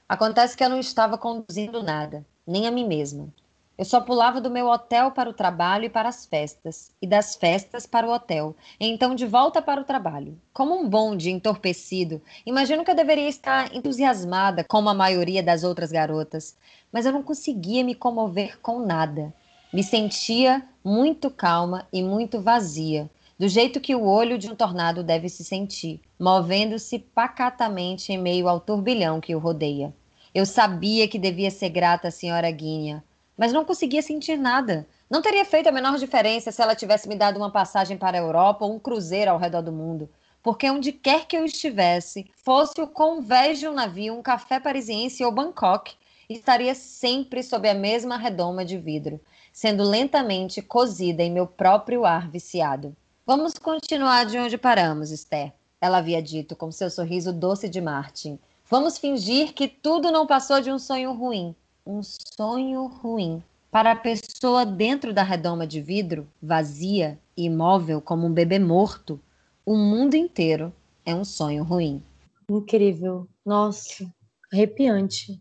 Acontece 0.08 0.56
que 0.56 0.64
eu 0.64 0.68
não 0.68 0.80
estava 0.80 1.16
conduzindo 1.16 1.82
nada, 1.82 2.26
nem 2.46 2.66
a 2.66 2.70
mim 2.70 2.86
mesma. 2.86 3.32
Eu 3.78 3.84
só 3.84 4.00
pulava 4.00 4.40
do 4.40 4.50
meu 4.50 4.66
hotel 4.66 5.12
para 5.12 5.30
o 5.30 5.32
trabalho 5.32 5.84
e 5.84 5.88
para 5.88 6.08
as 6.08 6.26
festas, 6.26 6.90
e 7.00 7.06
das 7.06 7.36
festas 7.36 7.86
para 7.86 8.08
o 8.08 8.12
hotel, 8.12 8.56
e 8.80 8.88
então 8.88 9.14
de 9.14 9.24
volta 9.24 9.62
para 9.62 9.80
o 9.80 9.84
trabalho. 9.84 10.36
Como 10.52 10.74
um 10.74 10.88
bonde 10.88 11.30
entorpecido, 11.30 12.20
imagino 12.44 12.84
que 12.84 12.90
eu 12.90 12.96
deveria 12.96 13.28
estar 13.28 13.72
entusiasmada 13.72 14.64
como 14.64 14.88
a 14.88 14.94
maioria 14.94 15.44
das 15.44 15.62
outras 15.62 15.92
garotas, 15.92 16.56
mas 16.90 17.06
eu 17.06 17.12
não 17.12 17.22
conseguia 17.22 17.84
me 17.84 17.94
comover 17.94 18.58
com 18.60 18.84
nada. 18.84 19.32
Me 19.72 19.84
sentia 19.84 20.66
muito 20.82 21.30
calma 21.30 21.86
e 21.92 22.02
muito 22.02 22.40
vazia, 22.40 23.08
do 23.38 23.46
jeito 23.46 23.78
que 23.78 23.94
o 23.94 24.04
olho 24.04 24.36
de 24.38 24.50
um 24.50 24.56
tornado 24.56 25.04
deve 25.04 25.28
se 25.28 25.44
sentir, 25.44 26.00
movendo-se 26.18 26.98
pacatamente 26.98 28.12
em 28.12 28.18
meio 28.18 28.48
ao 28.48 28.58
turbilhão 28.58 29.20
que 29.20 29.36
o 29.36 29.38
rodeia. 29.38 29.94
Eu 30.34 30.44
sabia 30.44 31.06
que 31.06 31.16
devia 31.16 31.52
ser 31.52 31.68
grata 31.68 32.08
à 32.08 32.10
senhora 32.10 32.50
Guinha, 32.50 33.04
mas 33.38 33.52
não 33.52 33.64
conseguia 33.64 34.02
sentir 34.02 34.36
nada. 34.36 34.84
Não 35.08 35.22
teria 35.22 35.44
feito 35.44 35.68
a 35.68 35.72
menor 35.72 35.96
diferença 35.96 36.50
se 36.50 36.60
ela 36.60 36.74
tivesse 36.74 37.08
me 37.08 37.14
dado 37.14 37.36
uma 37.36 37.52
passagem 37.52 37.96
para 37.96 38.18
a 38.18 38.20
Europa 38.20 38.64
ou 38.64 38.74
um 38.74 38.80
cruzeiro 38.80 39.30
ao 39.30 39.38
redor 39.38 39.62
do 39.62 39.70
mundo. 39.70 40.10
Porque 40.42 40.68
onde 40.68 40.90
quer 40.90 41.24
que 41.24 41.36
eu 41.36 41.44
estivesse, 41.44 42.28
fosse 42.44 42.80
o 42.80 42.88
convés 42.88 43.60
de 43.60 43.68
um 43.68 43.72
navio, 43.72 44.14
um 44.14 44.22
café 44.22 44.58
parisiense 44.58 45.24
ou 45.24 45.30
Bangkok, 45.30 45.94
estaria 46.28 46.74
sempre 46.74 47.42
sob 47.42 47.68
a 47.68 47.74
mesma 47.74 48.16
redoma 48.16 48.64
de 48.64 48.76
vidro, 48.76 49.20
sendo 49.52 49.84
lentamente 49.84 50.60
cozida 50.60 51.22
em 51.22 51.30
meu 51.30 51.46
próprio 51.46 52.04
ar 52.04 52.28
viciado. 52.28 52.94
Vamos 53.24 53.54
continuar 53.54 54.26
de 54.26 54.38
onde 54.38 54.58
paramos, 54.58 55.10
Esther, 55.10 55.52
ela 55.80 55.98
havia 55.98 56.20
dito 56.20 56.56
com 56.56 56.72
seu 56.72 56.90
sorriso 56.90 57.32
doce 57.32 57.68
de 57.68 57.80
Martin. 57.80 58.38
Vamos 58.68 58.98
fingir 58.98 59.54
que 59.54 59.68
tudo 59.68 60.10
não 60.10 60.26
passou 60.26 60.60
de 60.60 60.70
um 60.70 60.78
sonho 60.78 61.12
ruim 61.12 61.54
um 61.88 62.02
sonho 62.02 62.86
ruim. 62.86 63.42
Para 63.70 63.92
a 63.92 63.96
pessoa 63.96 64.66
dentro 64.66 65.14
da 65.14 65.22
redoma 65.22 65.66
de 65.66 65.80
vidro, 65.80 66.28
vazia 66.40 67.18
e 67.34 67.46
imóvel 67.46 68.02
como 68.02 68.26
um 68.26 68.32
bebê 68.32 68.58
morto, 68.58 69.18
o 69.64 69.74
mundo 69.74 70.14
inteiro 70.14 70.70
é 71.04 71.14
um 71.14 71.24
sonho 71.24 71.64
ruim. 71.64 72.02
Incrível. 72.50 73.26
Nossa, 73.44 74.06
arrepiante 74.52 75.40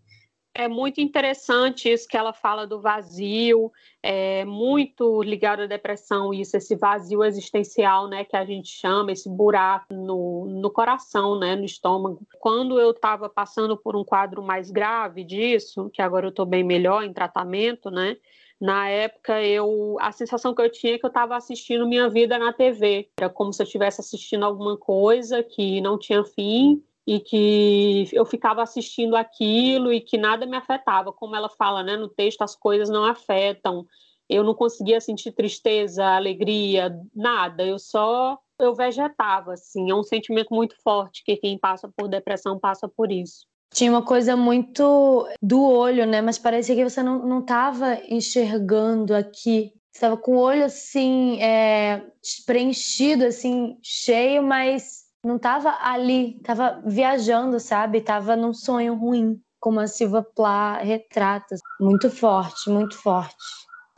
é 0.57 0.67
muito 0.67 0.99
interessante 0.99 1.87
isso 1.87 2.07
que 2.07 2.17
ela 2.17 2.33
fala 2.33 2.65
do 2.65 2.81
vazio, 2.81 3.71
é 4.01 4.43
muito 4.43 5.21
ligado 5.21 5.61
à 5.61 5.65
depressão, 5.67 6.33
isso, 6.33 6.57
esse 6.57 6.75
vazio 6.75 7.23
existencial, 7.23 8.07
né, 8.07 8.25
que 8.25 8.35
a 8.35 8.43
gente 8.43 8.67
chama, 8.67 9.11
esse 9.11 9.29
buraco 9.29 9.93
no, 9.93 10.47
no 10.47 10.71
coração, 10.71 11.37
né, 11.37 11.55
no 11.55 11.63
estômago. 11.63 12.25
Quando 12.39 12.79
eu 12.79 12.89
estava 12.89 13.29
passando 13.29 13.77
por 13.77 13.95
um 13.95 14.03
quadro 14.03 14.41
mais 14.41 14.71
grave 14.71 15.23
disso, 15.23 15.91
que 15.93 16.01
agora 16.01 16.25
eu 16.25 16.31
estou 16.31 16.45
bem 16.45 16.63
melhor 16.63 17.03
em 17.03 17.13
tratamento, 17.13 17.91
né, 17.91 18.17
na 18.59 18.89
época 18.89 19.39
eu 19.43 19.97
a 20.01 20.11
sensação 20.11 20.55
que 20.55 20.61
eu 20.63 20.71
tinha 20.71 20.95
é 20.95 20.97
que 20.97 21.05
eu 21.05 21.09
estava 21.09 21.35
assistindo 21.35 21.87
minha 21.87 22.09
vida 22.09 22.39
na 22.39 22.51
TV 22.51 23.07
era 23.15 23.29
como 23.29 23.53
se 23.53 23.61
eu 23.61 23.65
estivesse 23.65 24.01
assistindo 24.01 24.43
alguma 24.43 24.75
coisa 24.75 25.43
que 25.43 25.79
não 25.79 25.95
tinha 25.99 26.23
fim 26.23 26.83
e 27.07 27.21
que 27.21 28.09
eu 28.11 28.25
ficava 28.25 28.61
assistindo 28.61 29.15
aquilo 29.15 29.93
e 29.93 30.01
que 30.01 30.17
nada 30.17 30.45
me 30.45 30.57
afetava. 30.57 31.13
Como 31.13 31.37
ela 31.37 31.47
fala 31.47 31.81
né, 31.81 31.95
no 31.95 32.09
texto, 32.09 32.41
as 32.41 32.53
coisas 32.53 32.89
não 32.89 33.05
afetam. 33.05 33.87
Eu 34.29 34.43
não 34.43 34.53
conseguia 34.53 34.99
sentir 34.99 35.31
tristeza, 35.31 36.05
alegria, 36.05 36.93
nada. 37.15 37.65
Eu 37.65 37.79
só 37.79 38.37
eu 38.59 38.75
vegetava, 38.75 39.53
assim. 39.53 39.89
É 39.89 39.95
um 39.95 40.03
sentimento 40.03 40.53
muito 40.53 40.75
forte 40.83 41.23
que 41.23 41.37
quem 41.37 41.57
passa 41.57 41.89
por 41.95 42.09
depressão 42.09 42.59
passa 42.59 42.89
por 42.89 43.09
isso. 43.09 43.45
Tinha 43.73 43.91
uma 43.91 44.03
coisa 44.03 44.35
muito 44.35 45.29
do 45.41 45.63
olho, 45.63 46.05
né? 46.05 46.21
Mas 46.21 46.37
parecia 46.37 46.75
que 46.75 46.83
você 46.83 47.01
não 47.01 47.39
estava 47.39 48.01
enxergando 48.09 49.15
aqui. 49.15 49.71
Você 49.91 49.97
estava 49.97 50.17
com 50.17 50.35
o 50.35 50.39
olho 50.39 50.65
assim, 50.65 51.41
é, 51.41 52.05
preenchido, 52.45 53.25
assim, 53.25 53.77
cheio, 53.81 54.43
mas 54.43 55.06
não 55.27 55.37
tava 55.37 55.77
ali, 55.81 56.39
tava 56.39 56.81
viajando, 56.85 57.59
sabe? 57.59 58.01
Tava 58.01 58.35
num 58.35 58.53
sonho 58.53 58.95
ruim, 58.95 59.41
como 59.59 59.79
a 59.79 59.87
Silva 59.87 60.23
Plá 60.23 60.77
retrata. 60.77 61.55
Muito 61.79 62.09
forte, 62.09 62.69
muito 62.69 62.97
forte. 62.97 63.35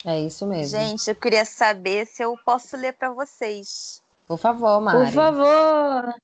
É 0.06 0.20
isso 0.20 0.48
mesmo. 0.48 0.80
Gente, 0.80 1.10
eu 1.10 1.16
queria 1.16 1.46
saber 1.46 2.08
se 2.08 2.24
eu 2.24 2.36
posso 2.44 2.76
ler 2.76 2.94
para 2.94 3.12
vocês. 3.12 4.02
Por 4.28 4.38
favor, 4.38 4.82
Mari. 4.82 5.06
Por 5.06 5.14
favor. 5.14 6.16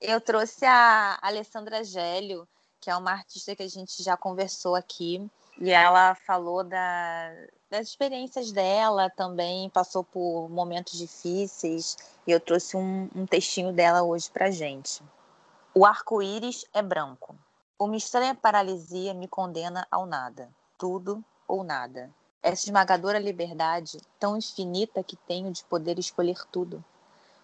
Eu 0.00 0.20
trouxe 0.20 0.64
a 0.64 1.18
Alessandra 1.20 1.84
Gélio, 1.84 2.46
que 2.80 2.90
é 2.90 2.96
uma 2.96 3.12
artista 3.12 3.54
que 3.54 3.62
a 3.62 3.68
gente 3.68 4.02
já 4.02 4.16
conversou 4.16 4.74
aqui, 4.74 5.26
e 5.58 5.70
ela 5.70 6.14
falou 6.14 6.62
da, 6.62 7.30
das 7.74 7.88
experiências 7.88 8.52
dela 8.52 9.10
também, 9.10 9.68
passou 9.68 10.04
por 10.04 10.48
momentos 10.48 10.96
difíceis, 10.96 11.96
e 12.24 12.30
eu 12.30 12.38
trouxe 12.38 12.76
um, 12.76 13.10
um 13.12 13.26
textinho 13.26 13.72
dela 13.72 14.04
hoje 14.04 14.30
pra 14.30 14.48
gente. 14.48 15.02
O 15.74 15.84
arco-íris 15.84 16.64
é 16.72 16.80
branco. 16.80 17.34
Uma 17.76 17.96
estranha 17.96 18.32
paralisia 18.32 19.12
me 19.12 19.26
condena 19.26 19.84
ao 19.90 20.06
nada. 20.06 20.48
Tudo 20.78 21.22
ou 21.48 21.64
nada. 21.64 22.14
Essa 22.40 22.66
esmagadora 22.66 23.18
liberdade, 23.18 24.00
tão 24.20 24.36
infinita 24.36 25.02
que 25.02 25.16
tenho 25.16 25.50
de 25.50 25.64
poder 25.64 25.98
escolher 25.98 26.46
tudo. 26.52 26.84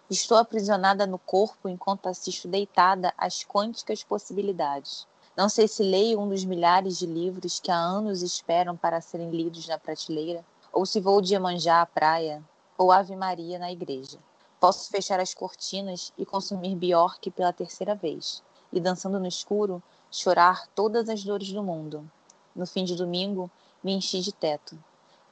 Estou 0.09 0.37
aprisionada 0.37 1.05
no 1.05 1.19
corpo 1.19 1.67
enquanto 1.67 2.07
assisto 2.07 2.47
deitada 2.47 3.13
às 3.17 3.43
quânticas 3.43 4.01
possibilidades. 4.01 5.05
Não 5.35 5.47
sei 5.47 5.65
se 5.65 5.81
leio 5.81 6.19
um 6.19 6.27
dos 6.27 6.43
milhares 6.43 6.97
de 6.97 7.05
livros 7.05 7.57
que 7.57 7.71
há 7.71 7.77
anos 7.77 8.21
esperam 8.21 8.75
para 8.75 8.99
serem 8.99 9.29
lidos 9.29 9.65
na 9.65 9.79
prateleira, 9.79 10.43
ou 10.73 10.85
se 10.85 10.99
vou 10.99 11.21
de 11.21 11.33
Iemanjá 11.33 11.81
à 11.81 11.85
praia, 11.85 12.43
ou 12.77 12.91
Ave 12.91 13.15
Maria 13.15 13.57
na 13.57 13.71
igreja. 13.71 14.19
Posso 14.59 14.89
fechar 14.89 15.21
as 15.21 15.33
cortinas 15.33 16.11
e 16.17 16.25
consumir 16.25 16.75
Bjork 16.75 17.31
pela 17.31 17.53
terceira 17.53 17.95
vez, 17.95 18.43
e 18.73 18.79
dançando 18.79 19.19
no 19.21 19.27
escuro, 19.27 19.81
chorar 20.11 20.67
todas 20.75 21.07
as 21.07 21.23
dores 21.23 21.51
do 21.53 21.63
mundo. 21.63 22.09
No 22.53 22.67
fim 22.67 22.83
de 22.83 22.95
domingo, 22.95 23.49
me 23.81 23.93
enchi 23.93 24.19
de 24.19 24.33
teto, 24.33 24.77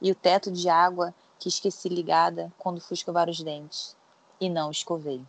e 0.00 0.10
o 0.10 0.14
teto 0.14 0.50
de 0.50 0.70
água 0.70 1.14
que 1.38 1.50
esqueci 1.50 1.90
ligada 1.90 2.50
quando 2.58 2.80
fui 2.80 2.94
escovar 2.94 3.28
os 3.28 3.42
dentes, 3.42 3.94
e 4.40 4.48
não 4.48 4.70
escovei. 4.70 5.22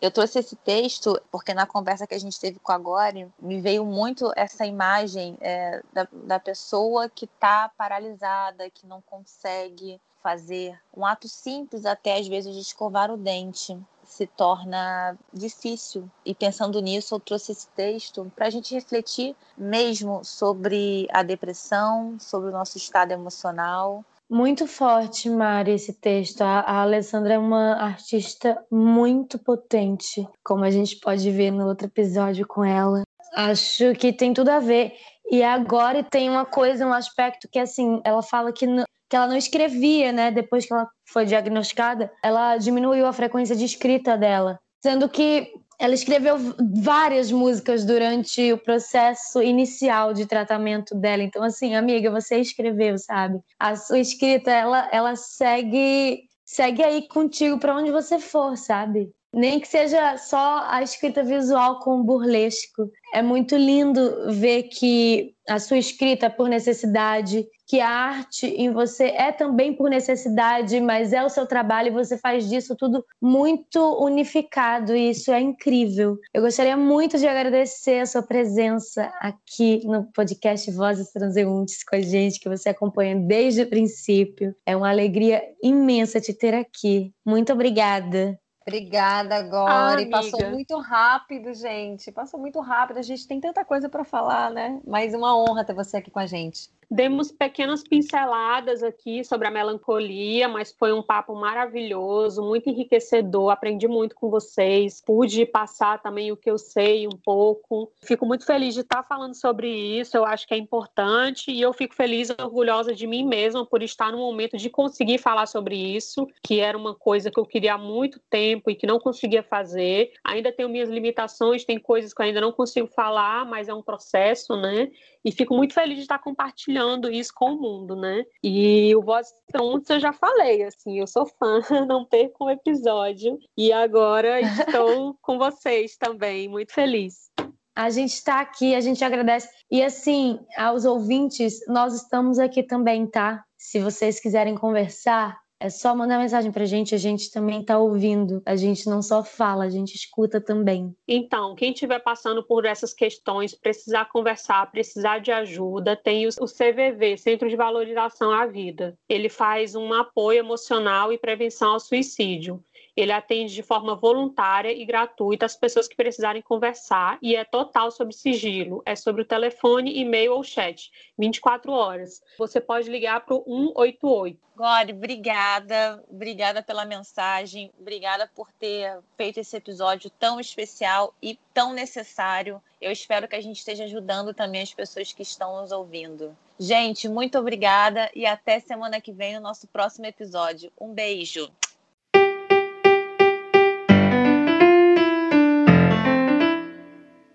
Eu 0.00 0.10
trouxe 0.10 0.38
esse 0.38 0.56
texto 0.56 1.20
porque 1.30 1.54
na 1.54 1.66
conversa 1.66 2.06
que 2.06 2.14
a 2.14 2.20
gente 2.20 2.38
teve 2.38 2.58
com 2.58 2.72
a 2.72 2.78
Gore, 2.78 3.28
me 3.40 3.60
veio 3.60 3.84
muito 3.84 4.30
essa 4.36 4.66
imagem 4.66 5.38
é, 5.40 5.82
da, 5.92 6.06
da 6.12 6.38
pessoa 6.38 7.08
que 7.08 7.24
está 7.24 7.70
paralisada, 7.76 8.70
que 8.70 8.86
não 8.86 9.00
consegue 9.00 10.00
fazer 10.22 10.78
um 10.94 11.06
ato 11.06 11.28
simples 11.28 11.86
até 11.86 12.18
às 12.18 12.26
vezes 12.26 12.54
de 12.54 12.60
escovar 12.60 13.10
o 13.10 13.16
dente 13.16 13.78
se 14.06 14.26
torna 14.26 15.16
difícil. 15.32 16.08
E 16.24 16.34
pensando 16.34 16.80
nisso, 16.80 17.14
eu 17.14 17.20
trouxe 17.20 17.52
esse 17.52 17.68
texto 17.68 18.30
para 18.34 18.46
a 18.46 18.50
gente 18.50 18.74
refletir 18.74 19.36
mesmo 19.56 20.24
sobre 20.24 21.08
a 21.12 21.22
depressão, 21.22 22.16
sobre 22.18 22.48
o 22.48 22.52
nosso 22.52 22.78
estado 22.78 23.12
emocional, 23.12 24.04
muito 24.28 24.66
forte, 24.66 25.30
Mari, 25.30 25.72
esse 25.72 25.92
texto. 25.92 26.42
A, 26.42 26.60
a 26.60 26.82
Alessandra 26.82 27.34
é 27.34 27.38
uma 27.38 27.74
artista 27.74 28.58
muito 28.70 29.38
potente, 29.38 30.26
como 30.44 30.64
a 30.64 30.70
gente 30.70 30.98
pode 30.98 31.30
ver 31.30 31.50
no 31.50 31.66
outro 31.66 31.86
episódio 31.86 32.46
com 32.46 32.64
ela. 32.64 33.02
Acho 33.34 33.92
que 33.94 34.12
tem 34.12 34.32
tudo 34.34 34.48
a 34.48 34.58
ver. 34.58 34.92
E 35.30 35.42
agora 35.42 36.02
tem 36.02 36.30
uma 36.30 36.44
coisa, 36.44 36.86
um 36.86 36.92
aspecto 36.92 37.48
que, 37.50 37.58
assim, 37.58 38.00
ela 38.04 38.22
fala 38.22 38.52
que, 38.52 38.66
que 39.08 39.16
ela 39.16 39.26
não 39.26 39.36
escrevia, 39.36 40.12
né? 40.12 40.30
Depois 40.30 40.66
que 40.66 40.72
ela 40.72 40.88
foi 41.04 41.24
diagnosticada, 41.24 42.12
ela 42.22 42.56
diminuiu 42.56 43.06
a 43.06 43.12
frequência 43.12 43.56
de 43.56 43.64
escrita 43.64 44.16
dela. 44.16 44.58
Sendo 44.82 45.08
que 45.08 45.52
ela 45.78 45.94
escreveu 45.94 46.36
várias 46.82 47.30
músicas 47.30 47.84
durante 47.84 48.52
o 48.52 48.58
processo 48.58 49.42
inicial 49.42 50.14
de 50.14 50.26
tratamento 50.26 50.94
dela. 50.94 51.22
Então, 51.22 51.42
assim, 51.42 51.74
amiga, 51.74 52.10
você 52.10 52.38
escreveu, 52.38 52.98
sabe? 52.98 53.40
A 53.58 53.76
sua 53.76 53.98
escrita, 53.98 54.50
ela, 54.50 54.88
ela 54.92 55.16
segue, 55.16 56.22
segue 56.44 56.82
aí 56.82 57.06
contigo 57.08 57.58
para 57.58 57.76
onde 57.76 57.90
você 57.90 58.18
for, 58.18 58.56
sabe? 58.56 59.10
Nem 59.36 59.60
que 59.60 59.68
seja 59.68 60.16
só 60.16 60.66
a 60.66 60.82
escrita 60.82 61.22
visual 61.22 61.78
com 61.80 62.02
burlesco. 62.02 62.90
É 63.12 63.20
muito 63.20 63.54
lindo 63.54 64.32
ver 64.32 64.62
que 64.62 65.34
a 65.46 65.58
sua 65.58 65.76
escrita 65.76 66.24
é 66.24 66.30
por 66.30 66.48
necessidade, 66.48 67.46
que 67.68 67.78
a 67.78 67.88
arte 67.88 68.46
em 68.46 68.72
você 68.72 69.08
é 69.08 69.30
também 69.32 69.74
por 69.74 69.90
necessidade, 69.90 70.80
mas 70.80 71.12
é 71.12 71.22
o 71.22 71.28
seu 71.28 71.46
trabalho 71.46 71.88
e 71.88 71.90
você 71.90 72.16
faz 72.16 72.48
disso 72.48 72.74
tudo 72.74 73.04
muito 73.20 73.78
unificado 74.02 74.96
e 74.96 75.10
isso 75.10 75.30
é 75.30 75.40
incrível. 75.40 76.16
Eu 76.32 76.40
gostaria 76.40 76.76
muito 76.76 77.18
de 77.18 77.28
agradecer 77.28 78.00
a 78.00 78.06
sua 78.06 78.22
presença 78.22 79.12
aqui 79.20 79.84
no 79.84 80.04
podcast 80.12 80.70
Vozes 80.70 81.10
Transeuntes 81.12 81.84
com 81.84 81.96
a 81.96 82.00
gente, 82.00 82.40
que 82.40 82.48
você 82.48 82.70
acompanha 82.70 83.16
desde 83.16 83.62
o 83.62 83.68
princípio. 83.68 84.54
É 84.64 84.74
uma 84.74 84.88
alegria 84.88 85.42
imensa 85.62 86.22
te 86.22 86.32
ter 86.32 86.54
aqui. 86.54 87.12
Muito 87.22 87.52
obrigada. 87.52 88.38
Obrigada, 88.66 89.42
Gori. 89.42 90.06
Ah, 90.06 90.10
Passou 90.10 90.50
muito 90.50 90.76
rápido, 90.80 91.54
gente. 91.54 92.10
Passou 92.10 92.40
muito 92.40 92.60
rápido. 92.60 92.98
A 92.98 93.02
gente 93.02 93.26
tem 93.26 93.40
tanta 93.40 93.64
coisa 93.64 93.88
para 93.88 94.04
falar, 94.04 94.50
né? 94.50 94.80
Mas 94.84 95.14
uma 95.14 95.36
honra 95.38 95.64
ter 95.64 95.72
você 95.72 95.98
aqui 95.98 96.10
com 96.10 96.18
a 96.18 96.26
gente. 96.26 96.68
Demos 96.88 97.32
pequenas 97.32 97.82
pinceladas 97.82 98.80
aqui 98.80 99.24
sobre 99.24 99.48
a 99.48 99.50
melancolia, 99.50 100.46
mas 100.46 100.70
foi 100.70 100.92
um 100.92 101.02
papo 101.02 101.34
maravilhoso, 101.34 102.42
muito 102.42 102.70
enriquecedor. 102.70 103.50
Aprendi 103.50 103.88
muito 103.88 104.14
com 104.14 104.30
vocês, 104.30 105.02
pude 105.04 105.44
passar 105.46 106.00
também 106.00 106.30
o 106.30 106.36
que 106.36 106.48
eu 106.48 106.56
sei 106.56 107.08
um 107.08 107.18
pouco. 107.24 107.90
Fico 108.04 108.24
muito 108.24 108.46
feliz 108.46 108.72
de 108.72 108.82
estar 108.82 109.02
falando 109.02 109.34
sobre 109.34 109.68
isso, 109.68 110.16
eu 110.16 110.24
acho 110.24 110.46
que 110.46 110.54
é 110.54 110.56
importante 110.56 111.50
e 111.50 111.60
eu 111.60 111.72
fico 111.72 111.92
feliz 111.92 112.30
orgulhosa 112.30 112.94
de 112.94 113.06
mim 113.06 113.26
mesma 113.26 113.66
por 113.66 113.82
estar 113.82 114.12
no 114.12 114.18
momento 114.18 114.56
de 114.56 114.70
conseguir 114.70 115.18
falar 115.18 115.46
sobre 115.46 115.74
isso, 115.74 116.24
que 116.40 116.60
era 116.60 116.78
uma 116.78 116.94
coisa 116.94 117.32
que 117.32 117.40
eu 117.40 117.46
queria 117.46 117.74
há 117.74 117.78
muito 117.78 118.20
tempo 118.30 118.70
e 118.70 118.76
que 118.76 118.86
não 118.86 119.00
conseguia 119.00 119.42
fazer. 119.42 120.12
Ainda 120.22 120.52
tenho 120.52 120.68
minhas 120.68 120.88
limitações, 120.88 121.64
tem 121.64 121.80
coisas 121.80 122.14
que 122.14 122.22
eu 122.22 122.26
ainda 122.26 122.40
não 122.40 122.52
consigo 122.52 122.86
falar, 122.86 123.44
mas 123.44 123.68
é 123.68 123.74
um 123.74 123.82
processo, 123.82 124.56
né? 124.56 124.88
E 125.24 125.32
fico 125.32 125.52
muito 125.52 125.74
feliz 125.74 125.96
de 125.96 126.02
estar 126.02 126.20
compartilhando 126.20 126.75
isso 127.10 127.32
com 127.34 127.52
o 127.52 127.60
mundo, 127.60 127.96
né? 127.96 128.24
E 128.42 128.94
o 128.94 129.02
Voz 129.02 129.28
Trontos 129.50 129.90
eu 129.90 130.00
já 130.00 130.12
falei, 130.12 130.62
assim, 130.64 130.98
eu 130.98 131.06
sou 131.06 131.26
fã, 131.26 131.60
não 131.86 132.04
perco 132.04 132.46
um 132.46 132.50
episódio. 132.50 133.38
E 133.56 133.72
agora 133.72 134.40
estou 134.40 135.16
com 135.22 135.38
vocês 135.38 135.96
também, 135.96 136.48
muito 136.48 136.72
feliz. 136.72 137.30
A 137.74 137.90
gente 137.90 138.14
está 138.14 138.40
aqui, 138.40 138.74
a 138.74 138.80
gente 138.80 139.04
agradece. 139.04 139.48
E 139.70 139.82
assim, 139.82 140.40
aos 140.56 140.84
ouvintes, 140.84 141.60
nós 141.68 141.94
estamos 141.94 142.38
aqui 142.38 142.62
também, 142.62 143.06
tá? 143.06 143.44
Se 143.58 143.78
vocês 143.78 144.18
quiserem 144.18 144.54
conversar, 144.54 145.38
é 145.58 145.70
só 145.70 145.94
mandar 145.94 146.18
mensagem 146.18 146.52
pra 146.52 146.64
gente, 146.64 146.94
a 146.94 146.98
gente 146.98 147.30
também 147.30 147.64
tá 147.64 147.78
ouvindo. 147.78 148.42
A 148.44 148.56
gente 148.56 148.88
não 148.88 149.00
só 149.00 149.24
fala, 149.24 149.64
a 149.64 149.70
gente 149.70 149.94
escuta 149.94 150.40
também. 150.40 150.94
Então, 151.08 151.54
quem 151.54 151.72
estiver 151.72 151.98
passando 152.00 152.42
por 152.42 152.64
essas 152.64 152.92
questões, 152.92 153.54
precisar 153.54 154.06
conversar, 154.06 154.70
precisar 154.70 155.18
de 155.18 155.32
ajuda, 155.32 155.96
tem 155.96 156.26
o 156.26 156.30
CVV, 156.30 157.16
Centro 157.16 157.48
de 157.48 157.56
Valorização 157.56 158.30
à 158.30 158.46
Vida. 158.46 158.98
Ele 159.08 159.28
faz 159.28 159.74
um 159.74 159.92
apoio 159.92 160.40
emocional 160.40 161.12
e 161.12 161.18
prevenção 161.18 161.72
ao 161.72 161.80
suicídio. 161.80 162.62
Ele 162.96 163.12
atende 163.12 163.54
de 163.54 163.62
forma 163.62 163.94
voluntária 163.94 164.72
e 164.72 164.84
gratuita 164.84 165.44
as 165.44 165.54
pessoas 165.54 165.86
que 165.86 165.94
precisarem 165.94 166.40
conversar 166.40 167.18
e 167.20 167.36
é 167.36 167.44
total 167.44 167.90
sobre 167.90 168.14
sigilo. 168.14 168.82
É 168.86 168.96
sobre 168.96 169.22
o 169.22 169.26
telefone, 169.26 169.98
e-mail 169.98 170.32
ou 170.32 170.42
chat, 170.42 170.90
24 171.18 171.70
horas. 171.72 172.22
Você 172.38 172.60
pode 172.60 172.88
ligar 172.88 173.20
para 173.24 173.34
o 173.34 173.44
188. 173.44 174.46
Glória, 174.56 174.94
obrigada. 174.94 176.02
Obrigada 176.08 176.62
pela 176.62 176.86
mensagem. 176.86 177.70
Obrigada 177.78 178.30
por 178.34 178.50
ter 178.52 178.98
feito 179.14 179.38
esse 179.38 179.54
episódio 179.54 180.08
tão 180.08 180.40
especial 180.40 181.14
e 181.20 181.38
tão 181.52 181.74
necessário. 181.74 182.62
Eu 182.80 182.90
espero 182.90 183.28
que 183.28 183.36
a 183.36 183.40
gente 183.40 183.58
esteja 183.58 183.84
ajudando 183.84 184.32
também 184.32 184.62
as 184.62 184.72
pessoas 184.72 185.12
que 185.12 185.22
estão 185.22 185.60
nos 185.60 185.72
ouvindo. 185.72 186.34
Gente, 186.58 187.06
muito 187.06 187.38
obrigada 187.38 188.10
e 188.14 188.24
até 188.24 188.58
semana 188.58 188.98
que 188.98 189.12
vem 189.12 189.34
no 189.34 189.42
nosso 189.42 189.66
próximo 189.68 190.06
episódio. 190.06 190.72
Um 190.80 190.94
beijo. 190.94 191.52